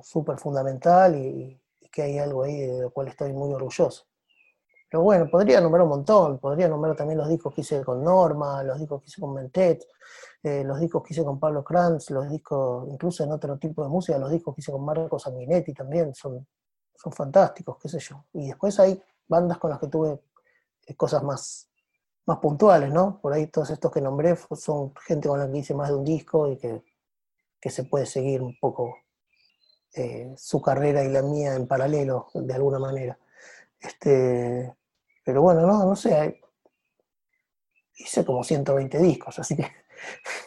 súper 0.02 0.38
fundamental 0.38 1.16
y, 1.16 1.56
que 1.92 2.02
hay 2.02 2.18
algo 2.18 2.44
ahí 2.44 2.60
de 2.60 2.82
lo 2.82 2.90
cual 2.92 3.08
estoy 3.08 3.32
muy 3.32 3.52
orgulloso. 3.52 4.06
Pero 4.90 5.04
bueno, 5.04 5.30
podría 5.30 5.60
nombrar 5.60 5.84
un 5.84 5.90
montón, 5.90 6.38
podría 6.38 6.66
nombrar 6.68 6.96
también 6.96 7.18
los 7.18 7.28
discos 7.28 7.54
que 7.54 7.60
hice 7.60 7.84
con 7.84 8.02
Norma, 8.02 8.62
los 8.64 8.78
discos 8.80 9.00
que 9.00 9.06
hice 9.06 9.20
con 9.20 9.32
Mentet, 9.32 9.86
eh, 10.42 10.64
los 10.64 10.80
discos 10.80 11.04
que 11.04 11.14
hice 11.14 11.24
con 11.24 11.38
Pablo 11.38 11.62
Kranz, 11.62 12.10
los 12.10 12.28
discos, 12.28 12.88
incluso 12.88 13.22
en 13.22 13.30
otro 13.30 13.56
tipo 13.56 13.84
de 13.84 13.88
música, 13.88 14.18
los 14.18 14.32
discos 14.32 14.54
que 14.54 14.62
hice 14.62 14.72
con 14.72 14.84
Marco 14.84 15.16
Sanguinetti 15.16 15.72
también 15.74 16.12
son, 16.12 16.44
son 16.96 17.12
fantásticos, 17.12 17.78
qué 17.80 17.88
sé 17.88 18.00
yo. 18.00 18.24
Y 18.32 18.48
después 18.48 18.80
hay 18.80 19.00
bandas 19.28 19.58
con 19.58 19.70
las 19.70 19.78
que 19.78 19.86
tuve 19.86 20.20
eh, 20.86 20.96
cosas 20.96 21.22
más, 21.22 21.68
más 22.26 22.38
puntuales, 22.38 22.92
¿no? 22.92 23.20
Por 23.20 23.32
ahí 23.32 23.46
todos 23.46 23.70
estos 23.70 23.92
que 23.92 24.00
nombré 24.00 24.36
son 24.56 24.92
gente 25.06 25.28
con 25.28 25.38
la 25.38 25.48
que 25.48 25.58
hice 25.58 25.72
más 25.72 25.90
de 25.90 25.94
un 25.94 26.04
disco 26.04 26.48
y 26.48 26.56
que, 26.56 26.82
que 27.60 27.70
se 27.70 27.84
puede 27.84 28.06
seguir 28.06 28.42
un 28.42 28.58
poco 28.58 28.96
eh, 29.94 30.34
su 30.36 30.60
carrera 30.60 31.04
y 31.04 31.08
la 31.10 31.22
mía 31.22 31.54
en 31.54 31.68
paralelo, 31.68 32.26
de 32.34 32.54
alguna 32.54 32.80
manera. 32.80 33.16
Este, 33.78 34.74
pero 35.30 35.42
bueno, 35.42 35.64
no, 35.64 35.86
no 35.86 35.94
sé, 35.94 36.40
hice 37.94 38.24
como 38.24 38.42
120 38.42 38.98
discos, 38.98 39.38
así 39.38 39.56
que 39.56 39.64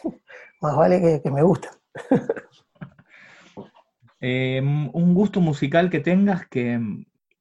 más 0.60 0.76
vale 0.76 1.00
que, 1.00 1.22
que 1.22 1.30
me 1.30 1.42
gustan. 1.42 1.72
eh, 4.20 4.60
un 4.60 5.14
gusto 5.14 5.40
musical 5.40 5.88
que 5.88 6.00
tengas 6.00 6.46
que, 6.48 6.78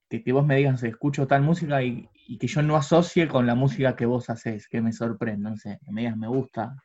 que, 0.10 0.24
que 0.24 0.32
vos 0.32 0.46
me 0.46 0.56
digas, 0.56 0.82
escucho 0.84 1.28
tal 1.28 1.42
música 1.42 1.84
y, 1.84 2.10
y, 2.28 2.38
que 2.38 2.48
yo 2.48 2.62
no 2.62 2.78
asocie 2.78 3.28
con 3.28 3.46
la 3.46 3.56
música 3.56 3.98
que 3.98 4.06
vos 4.06 4.30
haces, 4.30 4.70
que 4.70 4.80
me 4.80 4.94
sorprenda, 4.94 5.50
no 5.50 5.58
sé, 5.58 5.82
que 5.84 5.92
me 5.92 6.02
digas, 6.02 6.16
me 6.16 6.30
gusta, 6.30 6.78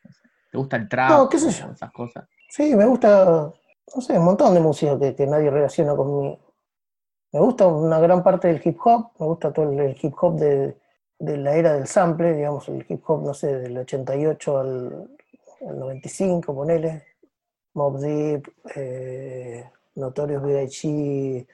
¿te 0.50 0.58
gusta 0.58 0.76
el 0.76 0.88
trap? 0.88 1.10
No, 1.10 1.28
qué 1.28 1.38
sé 1.38 1.52
yo. 1.52 1.70
Esas 1.70 1.92
cosas. 1.92 2.28
Sí, 2.48 2.74
me 2.74 2.84
gusta, 2.84 3.52
no 3.94 4.00
sé, 4.00 4.18
un 4.18 4.24
montón 4.24 4.54
de 4.54 4.60
música 4.60 4.98
que, 4.98 5.14
que 5.14 5.26
nadie 5.28 5.50
relaciona 5.50 5.94
conmigo 5.94 6.47
me 7.32 7.40
gusta 7.40 7.66
una 7.66 7.98
gran 8.00 8.22
parte 8.22 8.48
del 8.48 8.60
hip 8.64 8.78
hop, 8.84 9.12
me 9.18 9.26
gusta 9.26 9.52
todo 9.52 9.70
el, 9.70 9.96
hip 10.00 10.14
hop 10.20 10.38
de, 10.38 10.76
de, 11.18 11.36
la 11.36 11.54
era 11.56 11.74
del 11.74 11.86
sample, 11.86 12.34
digamos, 12.34 12.68
el 12.68 12.84
hip 12.88 13.02
hop, 13.08 13.22
no 13.22 13.34
sé, 13.34 13.58
del 13.58 13.78
88 13.78 14.58
al, 14.58 15.18
al 15.68 15.78
95, 15.78 16.54
ponele, 16.54 17.04
Mob 17.74 17.98
Deep, 17.98 18.52
eh, 18.74 19.70
Notorious 19.94 20.42
B.I.G., 20.42 21.46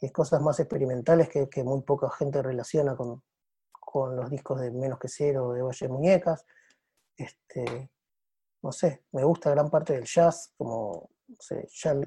y 0.00 0.10
cosas 0.10 0.40
más 0.40 0.60
experimentales 0.60 1.28
que, 1.28 1.64
muy 1.64 1.82
poca 1.82 2.08
gente 2.10 2.40
relaciona 2.40 2.96
con, 2.96 3.22
con 3.72 4.14
los 4.16 4.30
discos 4.30 4.60
de 4.60 4.70
Menos 4.70 4.98
que 4.98 5.08
Cero, 5.08 5.52
de 5.52 5.62
Valle 5.62 5.86
de 5.86 5.92
Muñecas. 5.92 6.46
Este, 7.16 7.90
no 8.62 8.70
sé, 8.70 9.02
me 9.10 9.24
gusta 9.24 9.50
gran 9.50 9.70
parte 9.70 9.94
del 9.94 10.04
jazz, 10.04 10.52
como 10.56 11.10
no 11.28 11.36
sé, 11.38 11.66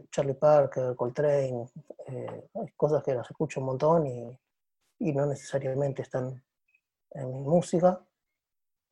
Charlie, 0.10 0.34
Parker, 0.34 0.96
Coltrane, 0.96 1.68
eh, 2.08 2.50
hay 2.56 2.68
cosas 2.76 3.04
que 3.04 3.14
las 3.14 3.30
escucho 3.30 3.60
un 3.60 3.68
montón 3.68 4.08
y, 4.08 4.38
y, 5.00 5.14
no 5.14 5.26
necesariamente 5.28 6.02
están 6.02 6.44
en 7.12 7.34
mi 7.34 7.42
música. 7.42 8.02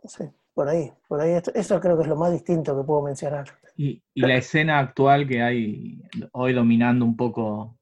No 0.03 0.09
sé, 0.09 0.31
por 0.53 0.67
ahí, 0.69 0.91
por 1.07 1.19
ahí, 1.19 1.41
eso 1.53 1.79
creo 1.79 1.97
que 1.97 2.03
es 2.03 2.09
lo 2.09 2.15
más 2.15 2.31
distinto 2.31 2.77
que 2.77 2.85
puedo 2.85 3.01
mencionar. 3.01 3.47
Y, 3.75 4.03
y 4.13 4.21
la 4.21 4.35
escena 4.35 4.79
actual 4.79 5.27
que 5.27 5.41
hay 5.41 6.01
hoy 6.33 6.53
dominando 6.53 7.05
un 7.05 7.17
poco 7.17 7.77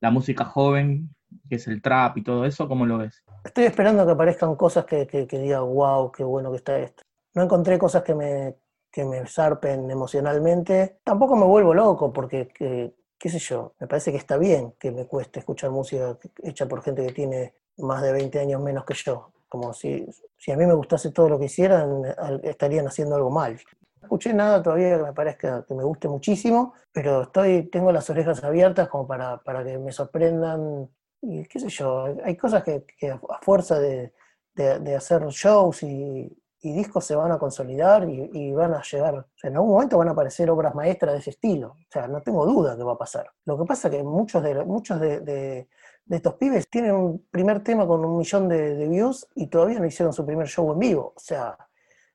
la 0.00 0.10
música 0.10 0.44
joven, 0.44 1.14
que 1.48 1.56
es 1.56 1.66
el 1.68 1.82
trap 1.82 2.16
y 2.18 2.22
todo 2.22 2.46
eso, 2.46 2.68
¿cómo 2.68 2.86
lo 2.86 2.98
ves? 2.98 3.22
Estoy 3.44 3.64
esperando 3.64 4.06
que 4.06 4.12
aparezcan 4.12 4.56
cosas 4.56 4.86
que, 4.86 5.06
que, 5.06 5.26
que 5.26 5.38
diga, 5.38 5.60
wow, 5.60 6.10
qué 6.10 6.24
bueno 6.24 6.50
que 6.50 6.56
está 6.56 6.78
esto. 6.78 7.02
No 7.34 7.42
encontré 7.42 7.78
cosas 7.78 8.02
que 8.02 8.14
me, 8.14 8.56
que 8.96 9.04
me 9.04 9.26
zarpen 9.26 9.90
emocionalmente. 9.90 11.00
Tampoco 11.04 11.36
me 11.36 11.44
vuelvo 11.44 11.74
loco 11.74 12.14
porque, 12.14 12.48
que, 12.48 12.94
qué 13.18 13.28
sé 13.28 13.38
yo, 13.38 13.74
me 13.78 13.86
parece 13.86 14.10
que 14.10 14.16
está 14.16 14.38
bien 14.38 14.72
que 14.78 14.90
me 14.90 15.04
cueste 15.04 15.40
escuchar 15.40 15.70
música 15.70 16.16
hecha 16.42 16.66
por 16.66 16.80
gente 16.80 17.04
que 17.04 17.12
tiene 17.12 17.52
más 17.76 18.00
de 18.00 18.12
20 18.12 18.38
años 18.38 18.62
menos 18.62 18.86
que 18.86 18.94
yo. 18.94 19.32
Como 19.50 19.74
si, 19.74 20.06
si 20.38 20.50
a 20.50 20.56
mí 20.56 20.64
me 20.64 20.72
gustase 20.72 21.12
todo 21.12 21.28
lo 21.28 21.38
que 21.38 21.44
hicieran, 21.44 22.04
estarían 22.42 22.86
haciendo 22.86 23.16
algo 23.16 23.28
mal. 23.30 23.60
No 24.00 24.06
escuché 24.06 24.32
nada 24.32 24.62
todavía 24.62 24.96
que 24.96 25.02
me 25.02 25.12
parezca 25.12 25.66
que 25.68 25.74
me 25.74 25.84
guste 25.84 26.08
muchísimo, 26.08 26.72
pero 26.90 27.24
estoy, 27.24 27.64
tengo 27.64 27.92
las 27.92 28.08
orejas 28.08 28.42
abiertas 28.44 28.88
como 28.88 29.06
para, 29.06 29.42
para 29.42 29.62
que 29.62 29.76
me 29.76 29.92
sorprendan. 29.92 30.88
Y 31.20 31.44
qué 31.44 31.60
sé 31.60 31.68
yo, 31.68 32.16
hay 32.24 32.34
cosas 32.34 32.64
que, 32.64 32.86
que 32.98 33.10
a 33.10 33.20
fuerza 33.42 33.78
de, 33.78 34.14
de, 34.54 34.78
de 34.78 34.96
hacer 34.96 35.20
shows 35.26 35.82
y, 35.82 36.34
y 36.66 36.72
discos 36.72 37.04
se 37.04 37.14
van 37.14 37.30
a 37.30 37.38
consolidar 37.38 38.08
y, 38.08 38.28
y, 38.32 38.52
van 38.52 38.74
a 38.74 38.82
llegar, 38.82 39.14
o 39.14 39.24
sea, 39.36 39.50
en 39.50 39.56
algún 39.56 39.70
momento 39.70 39.98
van 39.98 40.08
a 40.08 40.10
aparecer 40.10 40.50
obras 40.50 40.74
maestras 40.74 41.12
de 41.12 41.20
ese 41.20 41.30
estilo, 41.30 41.68
o 41.68 41.86
sea, 41.88 42.08
no 42.08 42.20
tengo 42.22 42.44
duda 42.44 42.76
que 42.76 42.82
va 42.82 42.94
a 42.94 42.98
pasar. 42.98 43.30
Lo 43.44 43.56
que 43.56 43.64
pasa 43.64 43.86
es 43.86 43.94
que 43.94 44.02
muchos 44.02 44.42
de, 44.42 44.64
muchos 44.64 44.98
de, 44.98 45.20
de, 45.20 45.68
de 46.04 46.16
estos 46.16 46.34
pibes 46.34 46.68
tienen 46.68 46.96
un 46.96 47.24
primer 47.30 47.62
tema 47.62 47.86
con 47.86 48.04
un 48.04 48.18
millón 48.18 48.48
de, 48.48 48.88
views 48.88 49.28
y 49.36 49.46
todavía 49.46 49.78
no 49.78 49.86
hicieron 49.86 50.12
su 50.12 50.26
primer 50.26 50.48
show 50.48 50.72
en 50.72 50.78
vivo, 50.80 51.12
o 51.14 51.20
sea, 51.20 51.56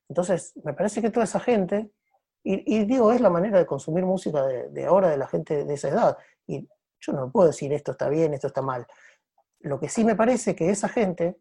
entonces 0.10 0.54
me 0.66 0.74
parece 0.74 1.02
que 1.02 1.12
toda 1.12 1.24
esa 1.24 1.40
gente, 1.40 1.90
y, 2.44 2.76
y 2.76 2.84
digo, 2.84 3.14
es 3.14 3.22
la 3.22 3.30
manera 3.30 3.58
de 3.58 3.66
consumir 3.66 4.06
música 4.06 4.46
de, 4.46 4.86
ahora 4.86 5.12
de 5.12 5.18
la 5.18 5.28
gente 5.28 5.64
de 5.64 5.74
esa 5.74 5.88
edad, 5.88 6.18
y 6.46 6.68
yo 7.00 7.14
no 7.14 7.32
puedo 7.32 7.48
decir 7.48 7.72
esto 7.72 7.92
está 7.94 8.10
bien, 8.10 8.34
esto 8.34 8.48
está 8.48 8.62
mal. 8.62 8.86
Lo 9.62 9.80
que 9.80 9.88
sí 9.88 10.04
me 10.04 10.16
parece 10.16 10.56
que 10.56 10.70
esa 10.70 10.90
gente 10.90 11.38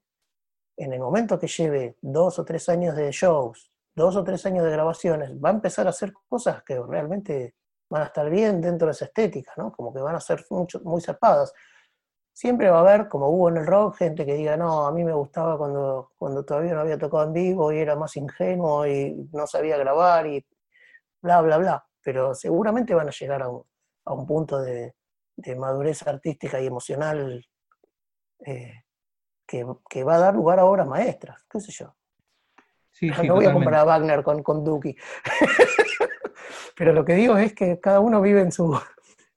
en 0.82 0.92
el 0.94 1.00
momento 1.00 1.38
que 1.38 1.46
lleve 1.46 1.96
dos 2.00 2.38
o 2.38 2.44
tres 2.44 2.68
años 2.70 2.96
de 2.96 3.10
shows, 3.12 3.70
dos 3.94 4.16
o 4.16 4.24
tres 4.24 4.46
años 4.46 4.64
de 4.64 4.70
grabaciones, 4.70 5.32
va 5.32 5.50
a 5.50 5.52
empezar 5.52 5.86
a 5.86 5.90
hacer 5.90 6.12
cosas 6.26 6.62
que 6.62 6.80
realmente 6.80 7.54
van 7.90 8.02
a 8.02 8.06
estar 8.06 8.30
bien 8.30 8.62
dentro 8.62 8.86
de 8.86 8.92
esa 8.92 9.04
estética, 9.04 9.52
¿no? 9.58 9.72
Como 9.72 9.92
que 9.92 10.00
van 10.00 10.14
a 10.14 10.20
ser 10.20 10.44
mucho, 10.48 10.80
muy 10.84 11.02
zarpadas. 11.02 11.52
Siempre 12.32 12.70
va 12.70 12.78
a 12.78 12.80
haber, 12.80 13.08
como 13.08 13.28
hubo 13.28 13.50
en 13.50 13.58
el 13.58 13.66
rock, 13.66 13.96
gente 13.96 14.24
que 14.24 14.34
diga, 14.34 14.56
no, 14.56 14.86
a 14.86 14.92
mí 14.92 15.04
me 15.04 15.12
gustaba 15.12 15.58
cuando, 15.58 16.12
cuando 16.16 16.44
todavía 16.44 16.72
no 16.72 16.80
había 16.80 16.96
tocado 16.96 17.24
en 17.24 17.32
vivo 17.34 17.72
y 17.72 17.78
era 17.78 17.96
más 17.96 18.16
ingenuo 18.16 18.86
y 18.86 19.28
no 19.32 19.46
sabía 19.46 19.76
grabar 19.76 20.26
y 20.26 20.46
bla, 21.20 21.42
bla, 21.42 21.58
bla. 21.58 21.86
Pero 22.02 22.34
seguramente 22.34 22.94
van 22.94 23.08
a 23.08 23.12
llegar 23.12 23.42
a 23.42 23.50
un, 23.50 23.64
a 24.06 24.14
un 24.14 24.26
punto 24.26 24.62
de, 24.62 24.94
de, 25.36 25.56
madurez 25.56 26.06
artística 26.06 26.58
y 26.60 26.66
emocional 26.66 27.44
eh, 28.46 28.84
que, 29.50 29.66
que, 29.88 30.04
va 30.04 30.14
a 30.14 30.18
dar 30.18 30.34
lugar 30.34 30.60
a 30.60 30.64
obras 30.64 30.86
maestras, 30.86 31.44
qué 31.50 31.58
sé 31.60 31.72
yo. 31.72 31.92
Sí, 32.92 33.08
no 33.08 33.16
sí, 33.20 33.28
voy 33.28 33.46
a 33.46 33.52
comparar 33.52 33.80
a 33.80 33.84
Wagner 33.84 34.22
con, 34.22 34.44
con 34.44 34.62
Duki. 34.62 34.94
Pero 36.76 36.92
lo 36.92 37.04
que 37.04 37.14
digo 37.14 37.36
es 37.36 37.52
que 37.52 37.80
cada 37.80 37.98
uno 37.98 38.20
vive 38.20 38.42
en 38.42 38.52
su. 38.52 38.80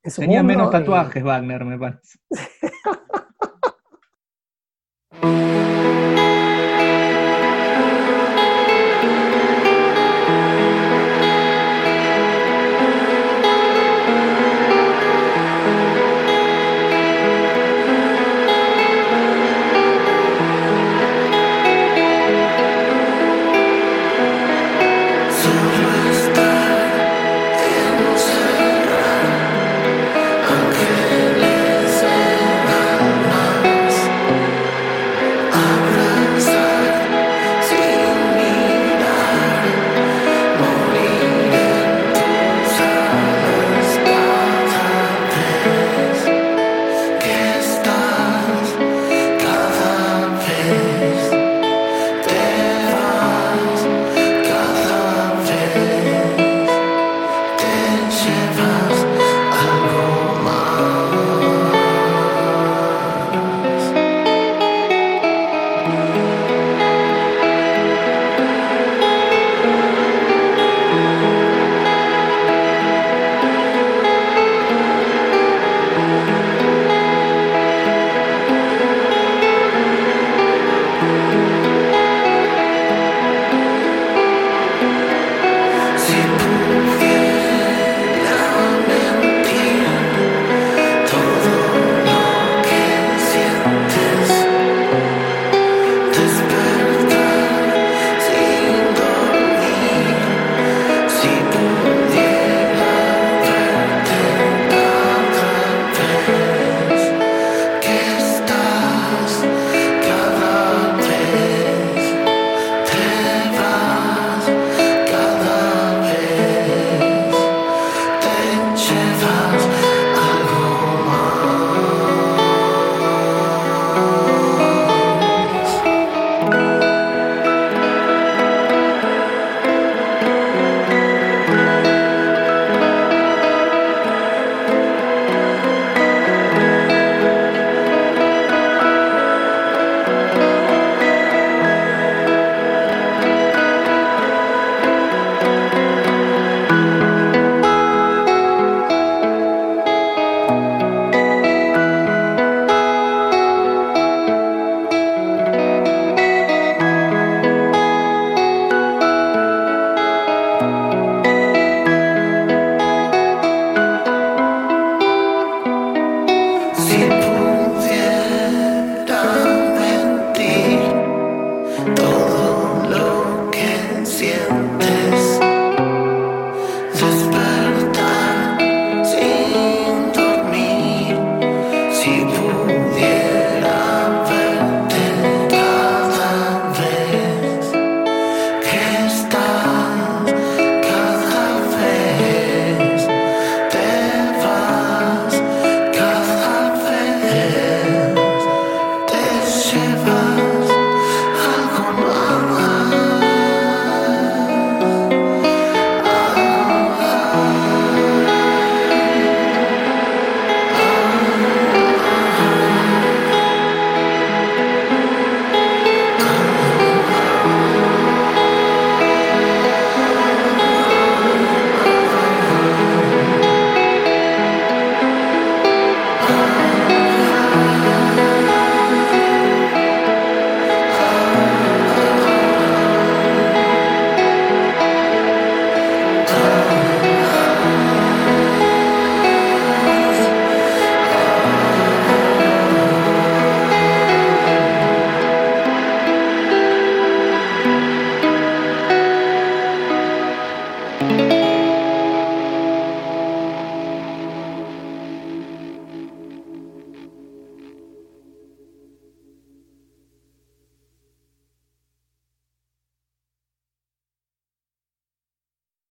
En 0.03 0.11
su 0.11 0.21
Tenía 0.21 0.43
mundo 0.43 0.53
menos 0.53 0.69
y- 0.69 0.71
tatuajes, 0.71 1.23
Wagner, 1.23 1.65
me 1.65 1.79
parece. 1.79 2.19